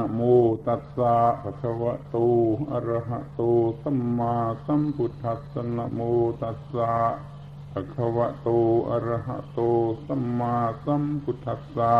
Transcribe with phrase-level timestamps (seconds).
[0.00, 0.22] นะโม
[0.66, 2.16] ตัสสะภะคะวะโต
[2.72, 3.42] อะระหะโต
[3.82, 4.34] สัมมา
[4.66, 6.00] สัมพุทธัสสะนะโม
[6.42, 6.92] ตัสสะ
[7.72, 8.48] ภะคะวะโต
[8.90, 9.60] อะระหะโต
[10.06, 11.96] สัมมาสัมพุทธัสสะ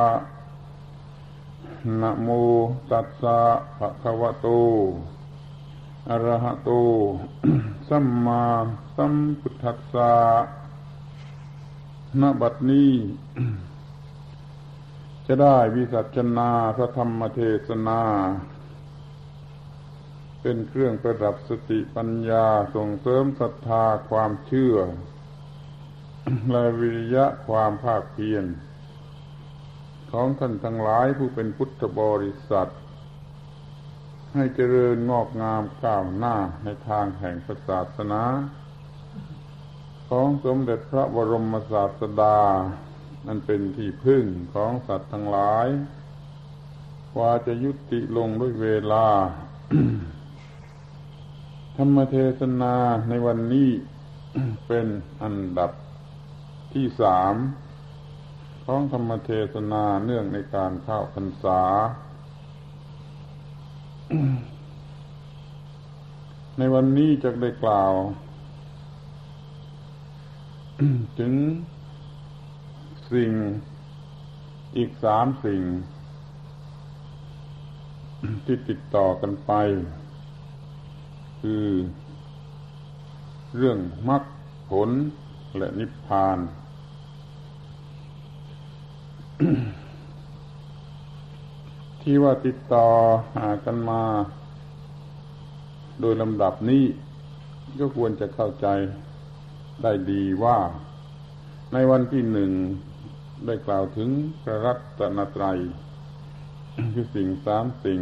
[2.01, 2.29] นะโม
[2.91, 3.39] ตัสสะ
[3.79, 4.49] ภะคะวะโต
[6.11, 6.71] อะระหะโต
[7.89, 8.45] สัมมา
[8.97, 10.13] สัมพุทธัสสะ
[12.21, 12.93] ณบัดนี้
[15.33, 18.03] จะได้วิสัชนาพระธรรมเทศนา
[20.41, 24.77] เป็นเครื่องประดับสติปัญญาส่งเสริมศรัทธาความเชื่อ
[26.51, 28.45] และวิริยะความภาคเพียร
[30.13, 32.71] ของท่านทั้งหลายผู้เป็นพุทธบริษัท
[34.35, 37.37] ให้เจริญงอกงามก้าวหน้าในทางแห่ง
[37.69, 38.23] ศาสนา
[40.09, 42.39] ของสมเด็จพระบรมศาสดา
[43.27, 44.25] นั่นเป็นที่พึ่ง
[44.55, 45.69] ของสัตว์ทั้งหลาย
[47.15, 49.07] กว่าจะยุติลงด้วยเวลา
[51.77, 52.75] ธรรมเทศนา
[53.09, 53.71] ในวันนี้
[54.67, 54.87] เป็น
[55.23, 55.71] อันดับ
[56.75, 57.35] ที่สาม
[58.65, 61.63] ของธรรมเทศนาเนื่องในการเข้าพรรษา
[66.59, 67.93] ในวันนี้จะได้กล่าว
[71.19, 71.33] ถึง
[73.13, 73.33] สิ่ง
[74.77, 75.63] อีกสามสิ่ง
[78.45, 79.53] ที่ติดต่อกันไป
[81.41, 81.67] คือ
[83.57, 84.23] เรื่องมรรค
[84.71, 84.91] ผล
[85.59, 86.39] และนิพพาน
[92.03, 92.87] ที่ว่าติดต่อ
[93.37, 94.03] หากันมา
[96.01, 96.85] โดยลำดับนี้
[97.81, 98.67] ก็ควรจะเข้าใจ
[99.83, 100.59] ได้ดีว่า
[101.73, 102.53] ในวันที่หนึ่ง
[103.47, 104.11] ได้กล่าวถึง
[104.43, 105.59] พระรัตนตรัย
[106.95, 108.01] คือสิ่งสามสิ่ง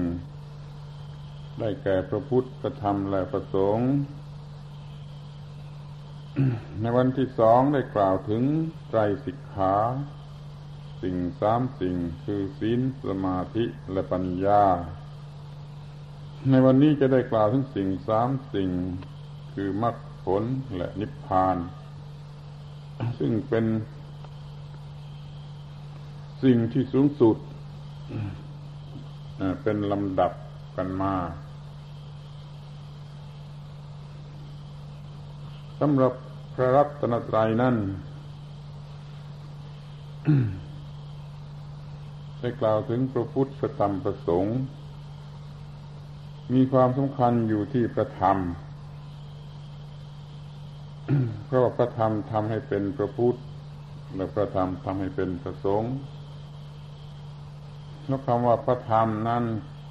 [1.61, 3.91] ได้แก่พระพุทธพระธรรมและพระสงฆ์
[6.81, 8.43] ในวันที่สองได้กล่าวถึง
[8.88, 9.75] ไตรสิกขา
[11.03, 14.62] สิ่งสามสิ่งคือศีลสมาธิและปัญญา
[16.50, 18.70] ในวันนี้จะได้กล่าวถึงสิ่งสามสิ่ง
[19.55, 20.43] คือมรรคผล
[20.76, 21.56] และนิพพาน
[23.19, 23.65] ซึ่งเป็น
[26.43, 27.37] สิ่งที่สูงสุด
[29.62, 30.32] เป็นลำดับ
[30.76, 31.15] กันมา
[35.81, 36.12] สำหรับ
[36.54, 37.76] พระรัตนตรัยนั้น
[42.41, 44.59] ได้กล่าวถึงพระพุทธพระธรรมพระสงฆ์
[46.55, 48.38] มีความสำคัญอยู่ที่พระธรรม
[51.47, 53.38] เพราะว่าพระธรรมทำให้เป็นพระพุทธ
[54.16, 55.93] และพระธรรมทำให้เป็นพระสงฆ์
[58.08, 59.44] แล้วคำว่าพระธรรมนั้น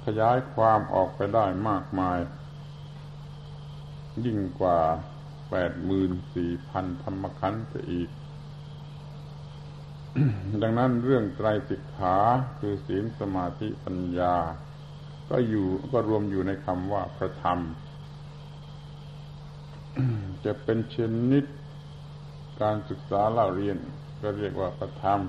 [0.04, 2.18] ขยายความออกไปได้มากมาย
[4.24, 4.78] ยิ่งกว่า
[5.50, 8.10] แปดหมื่นสี่พันธรรมขันธ์จะอีก
[10.62, 12.16] ดังนั้นเรื่องไตรสิกขา
[12.58, 14.34] คือศีลสมาธิปัญญา
[15.30, 17.58] ก็อยู่ก็รวมอยู่ในคำว่าพระธรรม
[20.44, 20.96] จะเป็นช
[21.30, 21.44] นิด
[22.62, 23.76] การศึกษาเล่าเรียน
[24.22, 25.20] ก็เรียกว่าพระธรรม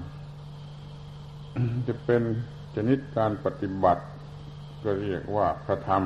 [1.88, 2.24] จะเป็น
[2.88, 4.04] นิดการปฏิบัติ
[4.84, 6.04] ก็เรียกว่าพระธรรม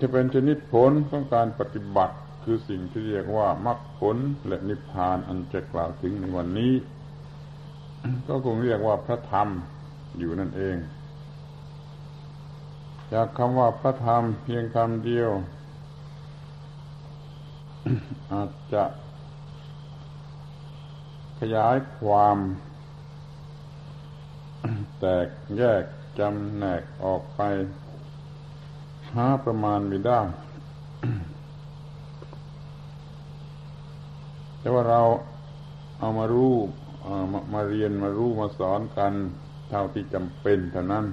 [0.00, 4.16] จะเป็นชนิดผลของการปฏิบัติคือสิ่งที่เรียกว่ามรรคผล
[4.46, 6.72] และนิพพานอันจะกล่าวถึงในวันนี้
[8.26, 9.48] ก็คงเรียกว่าพระธรรม
[10.18, 10.76] อยู่นั่นเอง
[13.12, 15.30] จากคำว่าพระธรรมเพียงคำเดียว
[18.32, 18.84] อาจจะ
[21.38, 22.36] ขยายความ
[25.00, 25.84] แตกแยก
[26.18, 27.40] จำแนกออกไป
[29.14, 30.20] หาประมาณไม่ได้
[34.58, 35.00] แต่ว่าเรา
[35.98, 36.54] เอามารู้
[37.32, 39.12] มามาเรียนมารู้มาสอนกัน
[39.68, 41.06] เท่าที่จำเป็นเท่านั้น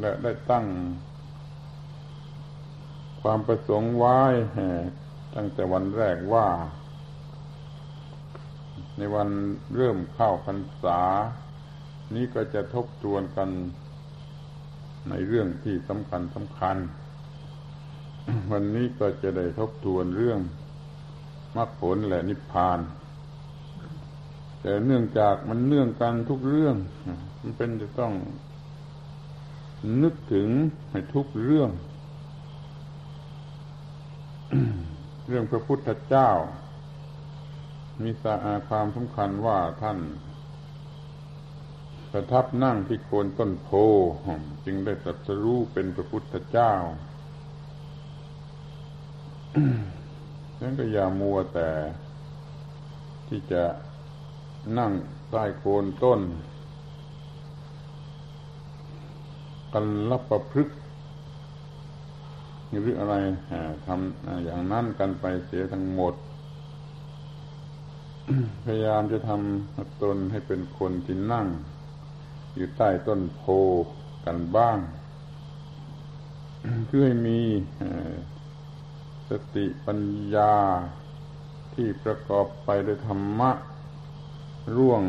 [0.00, 0.66] และได้ตั้ง
[3.22, 4.20] ความประสงค์ไว้
[5.34, 6.46] ตั้งแต่วันแรกว่า
[8.98, 9.28] ในวัน
[9.76, 11.00] เริ่มเข้าพรรษา
[12.14, 13.48] นี้ก็จะทบทวนกัน
[15.10, 16.76] ในเรื่องที่สำคัญสำคัญ
[18.50, 20.40] วันนี้ก็จะได้ทบทวนเรื่อง
[21.56, 22.78] มรรคผลและนิพพาน
[24.60, 26.76] แต่เนื่องจากมันเนื่องกันทุกเรื่อง
[27.40, 28.12] มันเป็นจะต้อง
[30.02, 30.48] นึกถึง
[30.90, 31.70] ให้ทุกเรื่อง
[35.28, 36.30] เรื่องพระพุทธเจ้า
[38.00, 38.34] มีสา
[38.68, 39.98] ความสำคัญว่าท่าน
[42.10, 43.70] ประทับนั่งที่โคนต้นโพ
[44.64, 46.72] จึงได้ตรัสรู้เป็นพระพุทธเจ้า
[50.60, 51.68] นั้นก็อย่ามัวแต่
[53.28, 53.62] ที่จะ
[54.78, 54.92] นั่ง
[55.30, 56.20] ใต้โคนต้น
[59.72, 60.68] กันรับประพฤก
[62.68, 63.14] หรืออะไร
[63.86, 66.14] ทำอย่างนั้นกันไปเสียทั้งหมด
[68.64, 71.46] พยายามจะทำตนให้เป็นคนที่นั่ง
[72.54, 73.42] อยู่ใต้ต้นโพ
[74.24, 74.78] กันบ้าง
[76.86, 77.40] เพื่อให้มี
[79.28, 80.00] สติปัญ
[80.34, 80.54] ญา
[81.74, 83.50] ที่ประกอบไปด้วยธรรมะ
[84.76, 85.02] ร่วง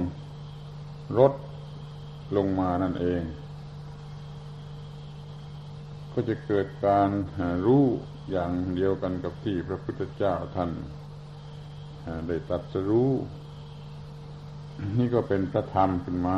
[1.18, 1.33] รถ
[2.36, 3.24] ลงมานั่นเอง
[6.12, 7.10] ก็จะเกิดการ
[7.65, 7.86] รู้
[8.31, 10.71] อย่างเดียวกันกับที่พระพุทธเจ้าท่าน
[12.27, 13.11] ได้ตัดสรู้
[14.97, 16.38] นี่ก็เป็นพระธรรมขึ้นมา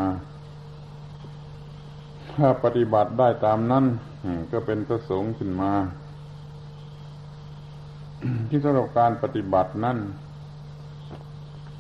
[2.34, 3.86] ถ้าปฏิบัติได้ตามนั้น
[4.52, 5.74] ก็เป็นพระสงฆ์ขึ้นมา
[8.50, 9.98] ที่สำหรับการปฏิบัตินั้น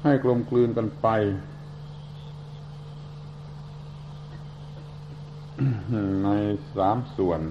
[0.03, 1.07] ให้กลมกลืนกันไป
[6.23, 6.29] ใน
[6.75, 7.41] สามส่วน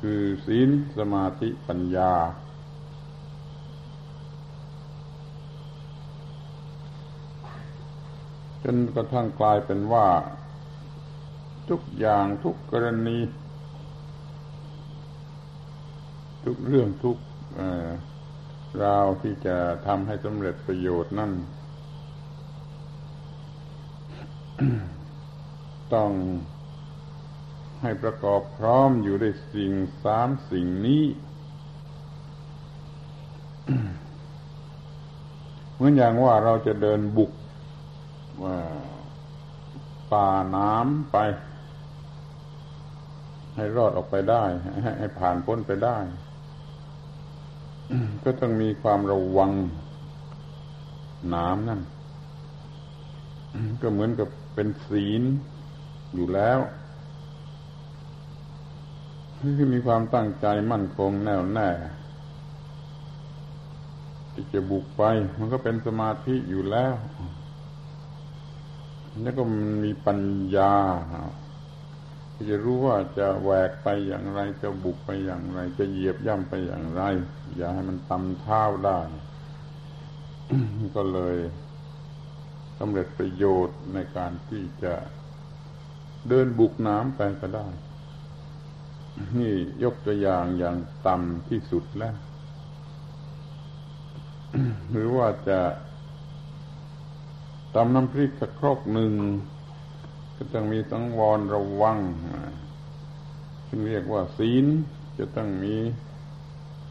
[0.00, 0.68] คือศีล
[0.98, 2.12] สมาธิปัญญา
[8.64, 10.08] จนกระทั่งกลายเป็นว่า
[11.68, 13.18] ทุกอย่างทุกกรณี
[16.44, 17.18] ทุกเรื่องทุก
[18.84, 19.56] ราวที่จะ
[19.86, 21.32] ทำให้สำเร็จประโยชน์นั่น
[25.94, 26.10] ต้อง
[27.82, 29.72] ให้ประกอบพร้อมอยู่ในสิ่ง
[30.04, 31.04] สามสิ่งนี้
[35.74, 37.32] เหมือนอย่างว่าเราจะเดินบุก
[40.12, 41.16] ป่าน้ำไป
[43.56, 44.44] ให้รอดออกไปได้
[44.98, 45.98] ให้ผ่านพ้นไปได้
[48.24, 49.50] ก็ต้องมีความระวัง
[51.34, 51.80] น้ำนั่น
[53.82, 55.22] ก็เหมือนกับเป็นศีล
[56.14, 56.58] อยู่แล้ว
[59.56, 61.70] ที่มีความตั้งใจมั่นคงแน่วแน่
[64.32, 65.02] ที่จะบุกไป
[65.38, 66.94] มันก็เป็นสมาธิอยู่แล้ว
[69.20, 70.20] แล้วก็มันมีปัญ
[70.56, 70.74] ญา
[72.34, 77.02] ที่จะรู้ว่าจะแหวกไปอย่างไร จะบุกไปอย่างไร จะเหยียบย่ำไปอย่างไร
[77.56, 79.00] อย่าให้มันตำเท้าได้
[80.96, 81.36] ก็เลย
[82.78, 84.94] สำเร็จประโยชน์ในการที่จะ
[86.28, 87.66] เดินบุกน้ำไปก็ได้
[89.38, 90.76] นี่ยกตัวอย่างอย่าง
[91.06, 92.14] ต่ำที่สุดแล้ว
[94.90, 95.60] หรือว่าจะ
[97.74, 99.12] ตำน้ำพริกสักครกหนึ่ง
[100.36, 101.98] ก็ต้องมีสังวรระวัง
[103.68, 104.66] ซึ่งเรียกว่าศีล
[105.18, 105.76] จะต้องมี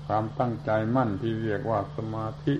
[0.05, 2.55] ความตั้งใจมั่นที่เรียกว่าสมาธิ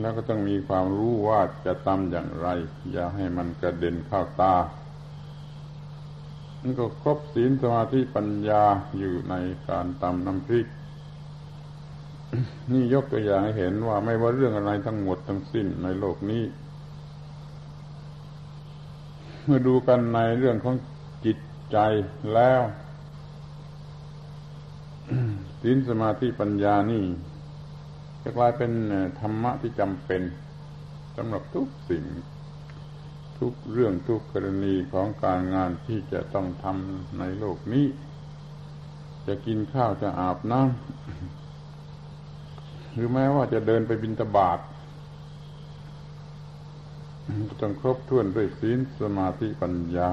[0.00, 2.48] แล้วก็ต้องมีความรู้ว่าจะทำอย่างไร
[2.92, 4.56] อย่าให้มันกระเด็นเข้าตา
[6.60, 8.64] มันก็ครบศีลสมาธิปัญญา
[8.98, 9.34] อยู่ใน
[9.68, 10.66] การตำน้ำพริก
[12.72, 16.42] นี่ยกตัวอย่างให้เห็นว่าไม่ว่าเรื่องอะไรทั้งหมดทั้งสิ้นในโลกนี้
[19.44, 20.74] เมื่อดูกันในเรื่องของ
[21.24, 21.38] จิต
[21.72, 21.78] ใจ
[22.34, 22.60] แล้ว
[25.62, 27.04] ศีลสมาธิปัญญานี่
[28.22, 28.72] จะกลายเป็น
[29.20, 30.22] ธรรมะที่จำเป็น
[31.16, 32.04] สำหรับทุกสิ่ง
[33.38, 37.86] ทุกเรื่องทุกกรณีของการงานที่จะต้องทำในโลกนี้
[39.26, 41.45] จะกินข้าวจะอาบน้ำ
[42.96, 44.58] หรือแม้ว่าจะเดินไปบินตบาท
[47.60, 50.10] ต้องครบถ้วนด้วยศีลสมาธิปัญญา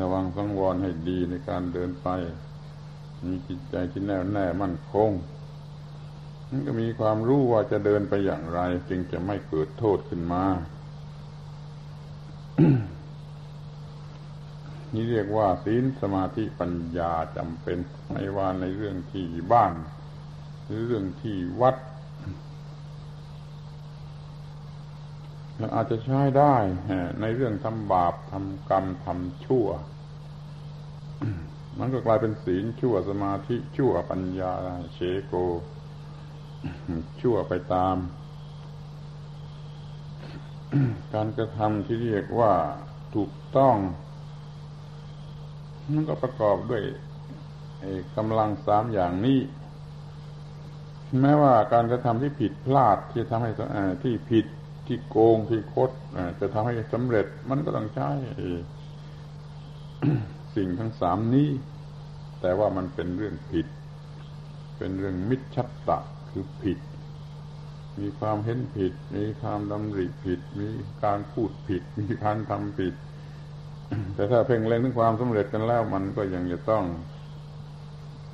[0.00, 2.08] ระวังสังวรให้ดีในการเดินไป
[3.24, 5.10] มีจิตใจที่แน่วแน่มั่นคง
[6.48, 10.44] มันก็มีความรู้ว่าจะเดินไปอย่างไร จึงจะไม่เกิดโทษขึ้นมา
[14.92, 17.78] นี่เรียกว่าศีลสมาธิปัญญาจำเป็น
[18.10, 19.72] ไม่ว่าในเรื่องที่บ้าน
[20.70, 21.76] หรือเรื่องที่วัด
[25.74, 26.54] อาจจะใช้ได้
[27.20, 29.66] ในเรื่องทำบาปทำกรรมทำชั่ว
[31.78, 34.52] มันก็กลายเป็นศีลชั่วสมาธิชั่วปัญญา
[34.94, 35.34] เชโก
[37.20, 37.96] ชั่วไปตาม
[41.14, 42.52] การกระทำที่เรียกว่า
[43.14, 43.76] ถูกต้อง
[45.92, 46.82] มันก็ประกอบด้วย
[48.16, 49.38] กำลังสามอย่างนี้
[51.20, 53.50] แม้ว่าการกระทำที่ผิดพลาดที่ทำให้
[54.04, 54.46] ที่ผิด
[54.86, 55.90] ที่โกงที่คด
[56.40, 58.10] จะทำให้สำเร็จมันก็ต้องใช้
[60.56, 61.48] สิ่งทั้งสามนี้
[62.40, 63.66] แต่ว่ามันเป็นเรื่องผิด
[64.78, 65.98] เป็นเรื่องมิจฉาตะ
[66.30, 66.78] คือผิด
[68.00, 70.68] มีความเห็นผิด มีความดำริผิด มี
[71.04, 72.94] การพูดผิด มีการทำผิด
[74.14, 76.84] แต่ถ้าเพ่งเล็งถึงความสำเร็จกันแล้ว มันก็ยังจะต้อง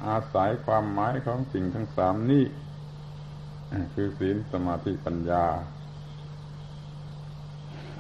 [0.07, 2.45] อาศัยความหมายของสิ่งทั้งสามนี้
[3.95, 5.45] คือศีลสมาธิปัญญา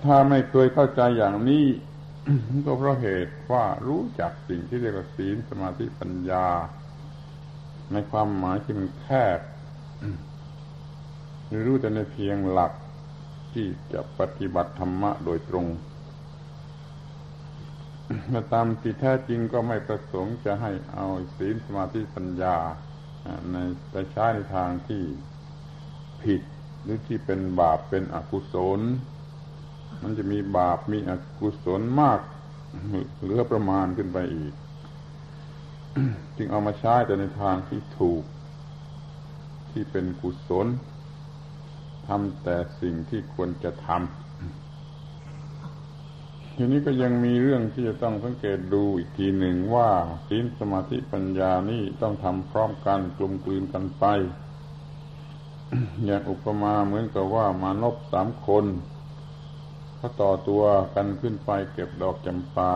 [0.05, 1.65] ถ้าไม่เคยเข้าใจอย่างนี้
[2.65, 6.47] ก็เพราะเหตุว่ารู้จักสิ่งที่เรียกว่าศีลสมาธิปัญญา
[7.93, 9.07] ในความหมายที่มันแค
[9.39, 9.41] บ
[11.47, 12.73] หรือรู้แต่ในเพียงหลัก
[13.53, 15.67] ที่จะปฏิบัติธรรมะโดยตรง
[18.33, 21.07] มาตามที่แท้จริงก็ไม่ประสงค์จะให้เอา
[21.37, 22.57] ศีลสมาธิปัญญา
[23.53, 23.57] ใน
[23.91, 25.03] ไปใช้ในทางที่
[26.23, 26.41] ผิด
[26.83, 28.81] หรือที่เป็นบาปเป็นอกุศล
[30.03, 32.21] มันจะมีบาปมีอกุศลมาก
[33.23, 34.55] เหลือประมาณขึ้นไปอีก
[36.37, 38.23] จึงเอามาใช้แต่ในทางที่ถูก
[39.71, 40.67] ที่เป็นกุศล
[42.09, 44.01] ทำแต่สิ่งที่ควรจะทำ
[46.59, 49.91] ทีนี้ก็ยังมีเรื่องที่จะต้องสังเกตดูอีกทีหนึ่งว่า
[50.29, 54.05] ศีลสมาธิปัญญานี่ต้องทำพร้อมกันกลมกลืนกันไป
[56.05, 58.67] อย่างอุปมาเหมือนกับว่ามานพสามคน
[59.97, 60.63] เขาต่อตัว
[60.95, 62.73] กันขึ้นไปเก็บดอกจำปา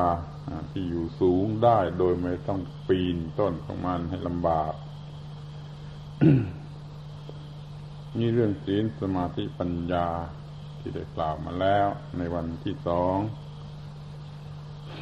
[0.70, 4.72] ที่อยู่สูงได้โดยไม่ต้องปีนต้นของมันให้ลำบาก
[8.18, 10.06] นี่เรื่องศีลสมาธิปัญญา
[10.78, 11.86] ที่ได้กล่าวมาแล้ว
[12.18, 13.16] ในวันที่สอง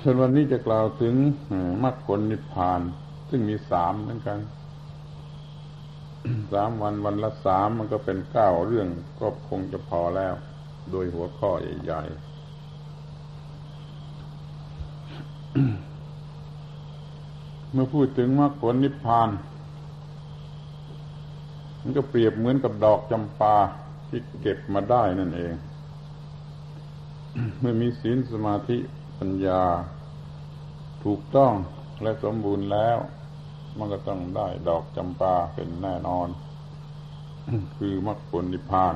[0.02, 1.14] ส่วนวันนี้จะกล่าวถึง
[1.84, 2.80] มรรคผลนิพพาน
[3.30, 4.38] ซึ่งมีสามเหมือนกัน
[6.52, 8.88] สามวันวันละสามมันก็เป็นเก้าเรื่อง
[9.20, 10.34] ก็คงจะพอแล้ว
[10.90, 11.50] โดยหัวข้อ
[11.82, 12.28] ใหญ่ๆ
[17.72, 19.28] เมื่อพูดถึงมรรคผลนิพพาน
[21.82, 23.56] มันก็เปรียบเหมือนกับดอกจำปา
[24.08, 25.54] ที่เก็บมาได้นั่นเอง
[27.60, 28.78] เมื่อมีศีลสมาธิ
[29.18, 29.62] ปัญญา
[31.04, 31.52] ถูกต้อง
[32.02, 32.96] และสมบูรณ์แล้ว
[33.78, 36.28] มันก็ต้องได้ดอกจำปาเป็นแน่นอน
[37.76, 38.94] คือมรรคผลนิพพาน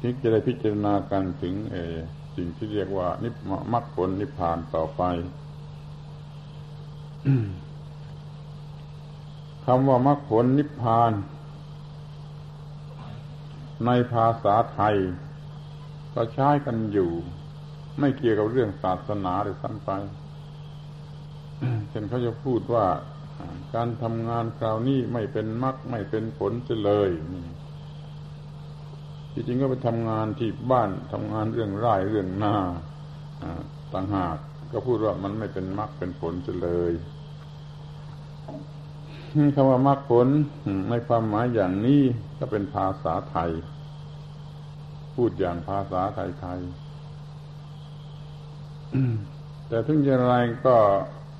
[0.00, 1.76] ที่จะได้พิจารณากันถึงเอ
[2.36, 3.28] สิ่งที่เรียกว่า นิ
[3.72, 5.02] มรรคผลนิพพานต่อไป
[9.66, 11.12] คำว่ามรรคผลนิพพาน
[13.86, 14.96] ในภาษาไทย
[16.14, 17.10] ก็ใช้กันอยู่
[17.98, 19.90] ไม่เกี่ยวกับเรื่องศาสนาหรือสั้นไป
[21.90, 22.86] เช่นเขาจะพูดว่า
[23.74, 27.10] การทำงานคราวนี้ไม่เป็นมรรคไม่เป็นผลจะเลย
[29.32, 32.56] ที่จริงก็ไปทำงานที่บ้านทำงานเรื่องไร่เรื่องนา
[33.92, 34.36] ต่างหาก
[34.72, 36.92] ก็พูดว่ามันไม่เป็นมรรคเป็นผลจะเลย
[39.54, 40.28] คำว่ามรรคผล
[40.90, 42.02] ในความหมายอย่างนี้
[42.38, 43.50] ก็เป็นภาษาไทย
[45.14, 50.34] พูดอย่างภาษาไทยๆแต่ถึงอย่างไร
[50.66, 50.76] ก็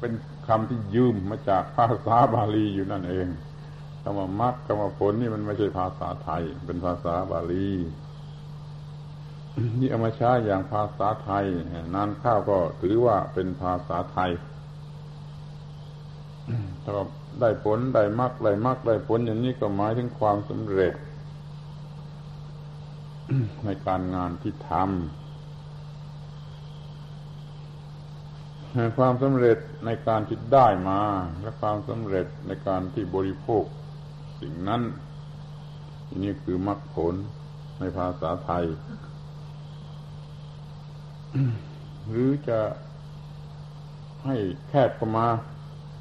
[0.00, 0.12] เป็น
[0.46, 3.28] คำที่ยืมมาจากภาษาบาลีอยู่นั่นเอง
[4.02, 7.68] คำว่ามรรคคำว่าผลนี่มันไม่ใช่ภาษาไทย เป็นภาษาบาลี
[9.80, 11.44] นี่เอามาใช้อย่างภาษาไทย
[11.94, 14.30] นานข้าวก็ถือว่าเป็นภาษาไทย
[16.84, 16.92] ถ้า
[17.40, 20.94] ได้ผลได้มรรคได้มรรคได้ผลอย่างนี้ก็หมายถึงความสำเร็จ
[23.64, 25.27] ในการงานที่ทำ
[28.96, 31.00] ความสำเร็จในการที่ได้มา
[31.42, 33.64] และความสำเร็จในการที่บริโภค
[34.40, 34.82] สิ่งนั้น
[36.22, 37.14] นี่คือมรรคผล
[37.78, 38.64] ในภาษาไทย
[42.08, 42.60] หรือจะ
[44.24, 44.36] ให้
[44.68, 45.26] แคบเข้ามา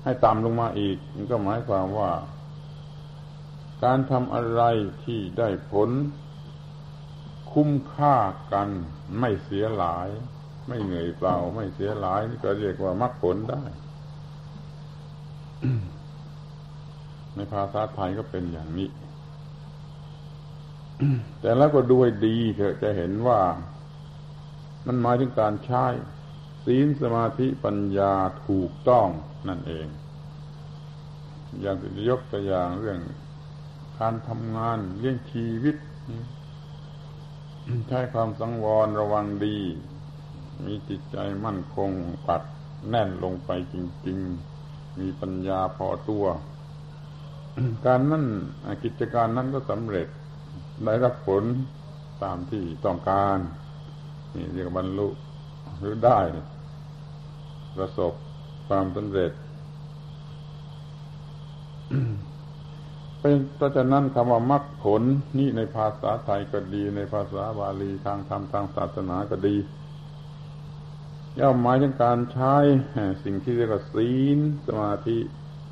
[0.03, 2.11] ให้ต่ำลงมาอีกมันก็หมายความว่า
[3.83, 4.61] การทำอะไร
[5.03, 5.89] ที่ได้ผล
[7.51, 8.15] คุ้มค่า
[8.53, 8.69] กัน
[9.19, 10.07] ไม่เสียหลาย
[10.67, 13.63] ไม่เหนื่อยเปล่า ไม่เสียหลายนี่ก็เรียกว่ามรรคผลได้
[17.35, 18.89] ในภาษาไทยก็เป็นอย่างนี้
[21.41, 23.41] แต่แล้วก็ด้วยดีเถอะจะเห็นว่า
[24.87, 25.85] มันหมายถึงการใช้
[26.65, 28.13] ศีลสมาธิปัญญา
[28.45, 29.07] ถูกต้อง
[29.47, 29.87] นั่นเอง
[31.61, 31.75] อย่าง
[32.09, 32.99] ยกตัวอย่างเรื่อง
[33.99, 35.75] การทำงานเลี้ยงชีวิต
[37.87, 39.57] ใช้ความสังวรระวังดี
[40.65, 41.91] มีจิตใจมั่นคง
[42.27, 42.41] ปัด
[42.89, 43.75] แน่นลงไปจ
[44.07, 44.17] ริง
[44.59, 46.25] ๆ มีปัญญาพอตัว
[47.85, 48.25] การนั้น
[48.83, 50.07] กิจการนั้นก็สำเร็จ
[50.83, 51.43] ได้รับผล
[52.23, 53.37] ตามที่ต้องการ
[54.35, 55.07] นี่เรียกบรรลุ
[55.79, 56.19] หรือได้
[57.75, 58.13] ประสบ
[58.67, 59.31] ความสำเร็จ
[63.19, 65.01] เป็นเพราะฉะนั้นคำว่ามรรคผล
[65.37, 69.55] นี่ในภาษาไทยก็ดี ในภาษาบาลีทางธรรมทางศาสนาก็ดี
[71.39, 72.55] ย่อมหมายถึงการใช้
[73.23, 75.17] สิ่งที่เรียกว่าศีลสมาธิ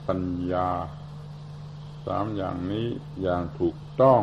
[0.07, 0.69] ปัญญา
[2.05, 2.87] สามอย่างนี้
[3.21, 4.21] อย่างถูกต้อง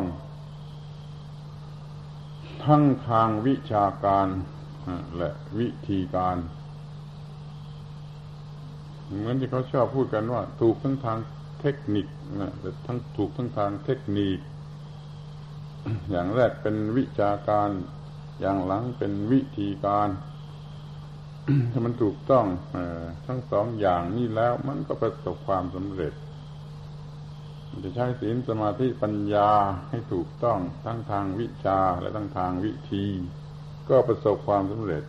[2.65, 4.27] ทั้งทางวิชาการ
[5.17, 6.37] และวิธีการ
[9.15, 11.17] เหมือนที่เขาชอบพูดกันว่า ถูกทั้งทาง
[11.61, 12.07] เทคนิค
[12.39, 14.39] นะแต่ทั้งถูกทั้งทางเทคนิค
[16.11, 17.69] อย่างแรกเป็นวิชาการ
[18.39, 20.09] อย่างหลังเป็นวิธีการ
[21.71, 22.45] ถ้ามันถูกต้อง
[22.75, 22.77] อ
[23.27, 26.13] ทั้งสองอย่างนี้แล้วมันก็ประสบความสำเร็จ
[27.69, 29.49] มันจะใช้ศีลสมาธิปัญญา
[29.89, 33.05] ให้ถูกต้องทั้งทางวิชาและทั้งทางวิธี
[33.89, 35.03] ก็ประสบความสำเร็จ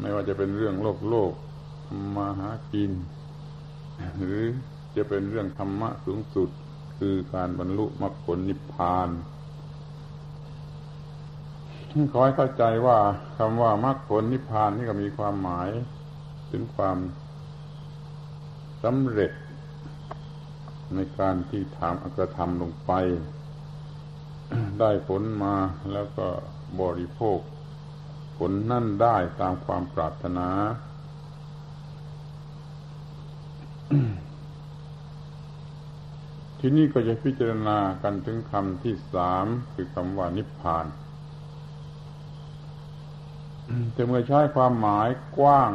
[0.00, 1.32] ไม่ว่าจะเป็นเรื่องโลกโลก
[2.16, 2.92] มาหากิน
[4.18, 4.42] หรือ
[4.96, 6.48] จะเป็นเรื่องธรรมะสูงสุด
[6.98, 9.08] คือการบรรลุมรรคผลนิพพาน
[12.12, 12.98] ขอให้เข้าใจว่า
[13.36, 15.68] คำว่ามรรคผลนิพพานนี่ก็มีความหมาย
[16.50, 16.98] ถึงความ
[18.82, 19.32] สำเร็จ
[20.94, 22.92] ในการที่ทำกระทำลงไป
[24.80, 25.54] ได้ผลมา
[25.92, 26.26] แล้วก็
[26.80, 27.38] บริโภค
[28.38, 30.48] ผลนั่นได้ตามความปรารถนา
[36.58, 40.86] ที่นี่ก็จะพิจารณากันถึงคำที่สามคือคำว่านิพพาน
[43.92, 45.72] แต่เมื่อใช้ความหมายกว้าง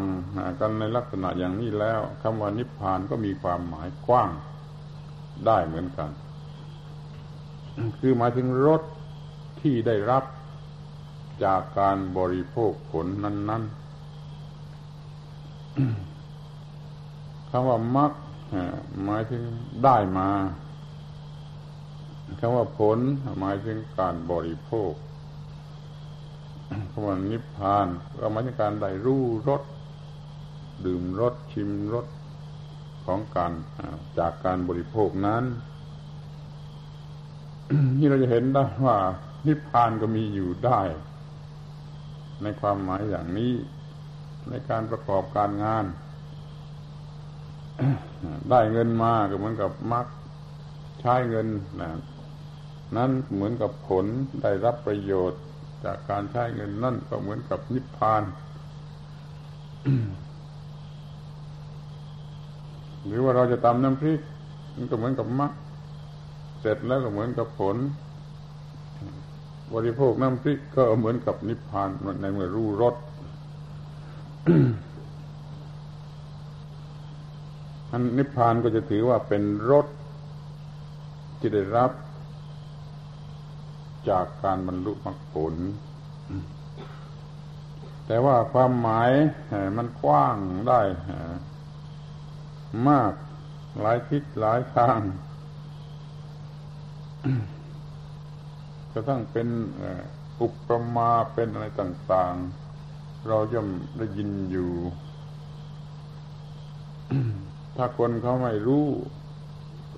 [0.60, 4.29] กันในลักษณะอย่างนี้แล้วคำว่านิพพานก็มีความหมายกว้าง
[5.46, 6.10] ได้เหมือนกัน
[8.00, 8.81] คือหมายถึงรส
[9.62, 10.23] ที่ได้รับ
[11.43, 13.89] จากการบริโภคผลนั้น ๆ
[17.49, 18.12] คำว่ามัก
[19.06, 19.41] หมายถึง
[19.84, 20.30] ได้มา
[22.39, 22.97] คำว่าผล
[23.39, 24.91] หมายถึงการบริโภค
[26.91, 27.88] คำว่านิพพาน
[28.19, 29.62] ก็หมายถึงการได้รู้รส
[30.86, 32.05] ดื่มรสชิมรส
[33.05, 33.51] ของการ
[34.19, 35.43] จากการบริโภคนั้น
[37.99, 38.97] นี่เราจะเห็นได้ว่า
[39.47, 40.79] นิพพานก็มีอยู่ได้
[42.43, 43.53] ในความหมายอย่างนี้
[44.49, 45.86] ในการประกอบการงาน
[48.49, 50.08] ได้เงินมาก็เหมือนกับมัก
[51.01, 51.47] ใช้เงิน
[51.82, 51.89] นะ
[52.97, 54.05] นั้นเหมือนกับผล
[54.41, 55.41] ได้รับประโยชน์
[55.86, 58.24] จากการใช้เงินนั่นก็เหมือนกับนิพพาน
[63.06, 64.20] หรือว่าเราจะตำน้ำพริก
[64.76, 65.52] มันก็เหมือนกับมรรค
[66.60, 67.78] เสร็จแล้วก็เหมือนกับผล
[69.74, 71.89] บริโภคน้ำพริกก็เหมือนกับนิพพาน
[72.22, 72.96] ในเมื่อรู้รส
[77.92, 79.88] อันนิพพานก็จะถือว่าเป็นรส
[81.39, 81.92] ที่ได้รับ
[84.10, 85.56] จากการบรรลุมรรคผล
[88.08, 89.12] แต่ว่าความหมาย
[89.78, 90.82] มันกว้างได้
[92.88, 93.13] มาก
[93.82, 95.00] หลายทิศหลายทาง
[98.93, 99.48] จะต้องเป็น
[100.41, 102.36] อุปมาเป็นอะไรต่าง
[102.82, 103.67] ๆ เราย่อม
[103.98, 104.72] ได้ยินอยู่
[107.76, 108.86] ถ้าคนเขาไม่รู้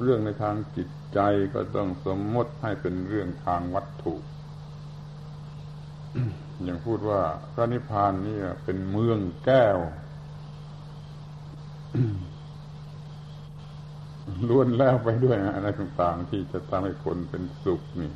[0.01, 1.19] เรื่องในทางจิต ใจ
[1.53, 4.15] ก็ต้องสมมติให้เป็นเรื่องทางวัตถุ
[6.63, 7.21] อย่างพูดว่า
[7.53, 9.77] พระนิพพานนี่เป็นเมืองแก้ว
[14.49, 18.11] ล้วนแล้วไปด้วยอะไรต่างๆที่จะทำให้คนเป็นสุขนี่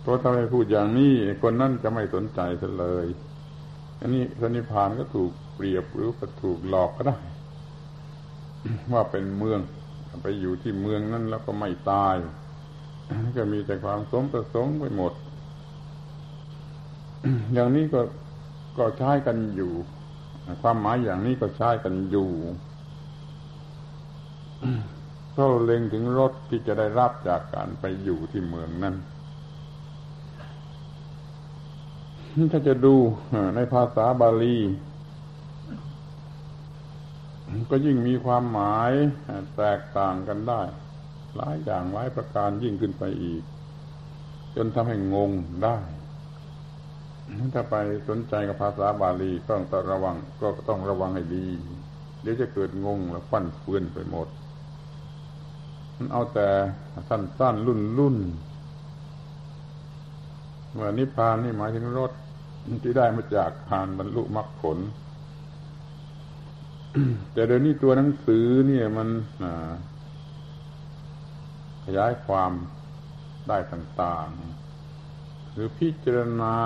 [0.00, 2.40] เพราะถ้าไม่พูดอย่างนี้คนนั้นจะไม่สนใจ
[2.78, 3.06] เลย
[4.00, 7.18] อันนี้พระนิพพานก็ถูกเปรียบหรือก็ถูกหลอกก็ได้
[8.92, 9.60] ว่าเป็นเมือง
[10.22, 12.16] ไปอยู่ที่เมืองนั้นแล้วก็ไม่ตาย
[13.36, 15.12] ก็มีแต่ความสมประสงค์ไปหมด
[17.54, 18.00] อย่างนี้ก็
[18.78, 19.72] ก็ใช้กันอยู่
[20.62, 22.30] ความหมายอย่างนี้ก็ใช้กันอยู่
[25.32, 28.94] เพราะเล็งถึงรถที่จะได้รับจากการไปอยู่ที่เมืองนั้น
[32.52, 32.94] ถ้าจะดู
[33.56, 34.56] ในภาษาบาลี
[37.70, 38.92] ก็ยิ่งมีความหมาย
[39.56, 40.62] แตกต่างกันได้
[41.36, 43.42] หลายอย่างหลายประการยิ่งขึ้นไปอีก
[44.56, 45.30] จนทำให้งง
[45.64, 45.76] ได้
[47.54, 47.74] ถ้าไป
[48.08, 51.46] สนใจกับภาษาบาลีก็ต้องระวังก็ต้องระวังให้ดี
[52.22, 54.28] เดี๋ยวจะเกิดงงแล้วฟันเฟือนไปหมด
[55.96, 56.48] มันเอาแต่
[57.08, 58.16] สั้นๆรุ่นรุ่น
[60.72, 62.12] เมื่อนิพพานนี่หมายถึงรถ
[62.82, 64.78] ที่ได้มาจากทานบรรลุมรรคผล
[67.32, 69.08] แต่เดี๋ยวนี้ตัวหนังสือเนี่ยมัน
[71.84, 72.52] ขยายความ
[73.48, 76.56] ได้ต่างๆ หรือพิจารณา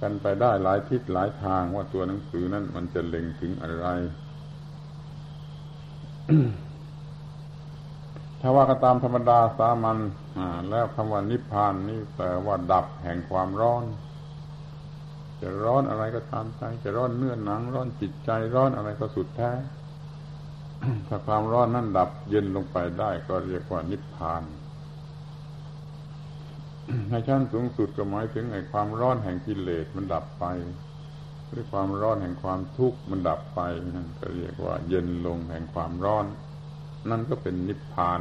[0.00, 3.88] กันไปได้หลายทิศหลายทางว่าตัวหนังสือนั้นมันจะเล็งถึงอะไร
[8.40, 9.98] ถ้าว่าก็ตามธรรมดาสามัญ
[10.70, 13.84] แล้วคำว่านิพพานนี่แปลว่าดับแห่งความร้อน
[15.40, 19.52] จะร้อนอะไรก็ตามใจ จะร้อนเนื้อหนัง ร้อนจิตใจ ร้อนอะไรก็สุดแท้
[21.08, 24.42] ถ้าความร้อนนั้นดับเย็นลงไปได้ก็เรียกว่านิพพาน
[27.08, 30.44] ในชั้นสูงสุดก็หมายถึงไอ้ความร้อนแห่งกิเลสมันดับไป
[31.48, 33.60] หรือความร้อนแห่งความทุกข์มันดับไป
[33.94, 36.26] นั่นก็เรียกว่า เย็นลงแห่งความร้อน
[37.10, 38.20] นั่นก็เป็นนิพพาน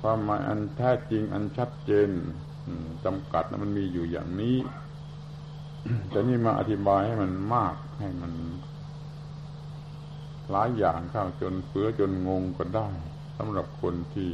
[0.00, 2.10] ความหมายอันแท้จริงอันชัดเจน
[3.04, 4.56] จำกัดนะมันมีอยู่อย่างนี้
[6.10, 8.32] แต่นี่มาอธิบายให้มันมากให้มัน
[10.50, 12.88] หลายอย่างเข้าจนเฟือจนงงก็ได้
[13.38, 14.32] สำหรับคนที่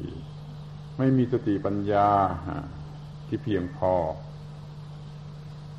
[0.98, 2.08] ไม่มีสติปัญญา
[3.26, 3.94] ที่เพียงพอ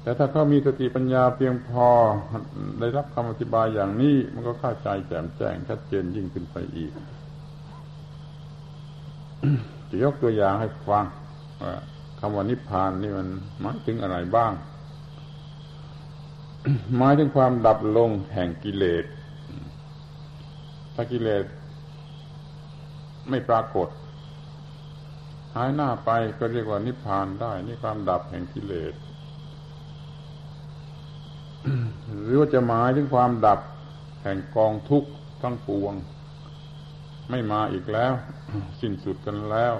[0.01, 1.87] แต่ถ้าเขามีสติปัญญาเพียงพอ
[2.79, 6.91] ได้รับคำอธิบายอย่างนี้ มันก็เข้าใจแจ่มแจ้งชัดเจนยิ่งขึ้นไปอีก
[9.89, 11.05] จะยกตัวอย่างให้ฟัง
[11.61, 11.73] ว่า
[12.19, 13.27] คำว่านิพพานนี่มัน
[13.61, 14.51] หมายถึงอะไรบ้าง
[16.97, 19.05] หมายถึงความดับลงแห่งกิเลส
[20.95, 21.45] ถ้ากิเลส
[23.29, 23.89] ไม่ปรากฏ
[25.55, 28.93] หายหน้าไปก็เรียกว่านิพพานได้ นี่ความดับแห่งกิเลส
[32.23, 33.59] หรือว่าจะหมายถึงความดับ
[34.23, 35.09] แห่งกองทุกข์
[35.41, 35.93] ทั้งปวง
[37.29, 38.13] ไม่มาอีกแล้ว
[38.81, 39.75] สิ้นสุดกันแล้ว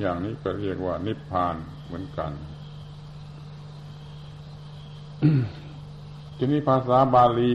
[0.00, 2.32] อย่างนี้ก็เรียกว่านิพพานเหมือนกัน
[6.38, 7.52] ทีนี้ภาษาบาลี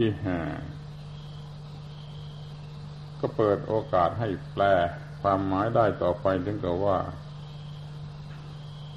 [3.20, 4.64] ก็เปิดโอกาสให้แปล
[5.20, 6.98] ความหมายได้ต่อไปถึงกับว่า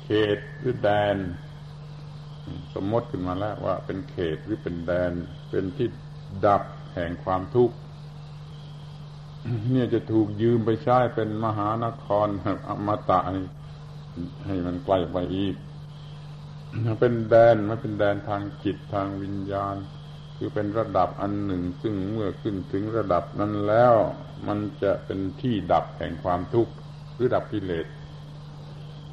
[0.04, 1.18] เขตหรือแดน
[2.74, 5.12] สมมติขึ้นมาแล้วว่าเป็นเขตหรือเป็นแดน
[5.50, 5.88] เป็นที่
[6.46, 7.76] ดับแห่งความทุกข์
[9.72, 12.28] เนี่ยจะถูกยืมไปใช้เป็นมหานคร
[12.70, 13.20] อมตะ
[14.46, 15.56] ให้มันไกลไปอีก
[17.00, 19.76] เป็นแดนไม่เป็นแดนทางจิตทางวิญญาณ
[20.38, 23.94] คือเป็นระดับอันหนึ่ง ซึ่งเมื่อขึ้นถึงระดับนั้นแล้ว
[24.48, 26.74] มันจะเป็นที่ดับแห่งความทุกข์
[27.14, 27.88] หรือดับกิเลส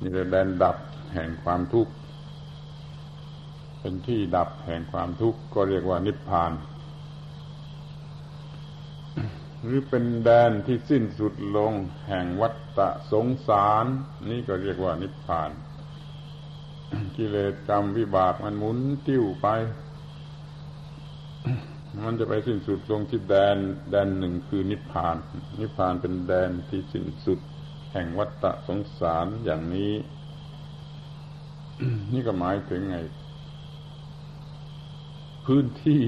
[0.00, 0.76] นี่แดนดับ
[1.14, 1.92] แห่งความทุกข์
[3.80, 6.52] เป็นที่ดับแห่งความทุกข์ก็เรียกว่านิพพาน
[9.64, 11.72] หรือเป็นแดนที่สิ้นสุดลง
[12.08, 13.86] แห่งวัฏฏะสงสาร
[14.30, 15.50] นี่ก็เรียกว่านิพพาน
[17.16, 19.48] กิเลสกรรมวิบากมันหมุนติ้วไป
[22.06, 23.56] มันจะไปสิ้นสุดลงที่แดน
[23.90, 25.16] แดนหนึ่งคือนิพพาน
[25.60, 27.38] นิพพานเป็นแดนที่สิ้นสุด
[27.92, 29.92] แห่งวัฏฏะสงสารอย่างนี้
[32.12, 32.98] นี่ก็หมายถึงไง
[35.46, 36.04] พื้นที่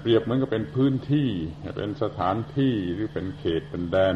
[0.00, 1.28] เปรียบเหมือนกับเป็นพื้นที่
[1.76, 4.14] เป็นสถานที่หรือเป็นเขตเป็นแดน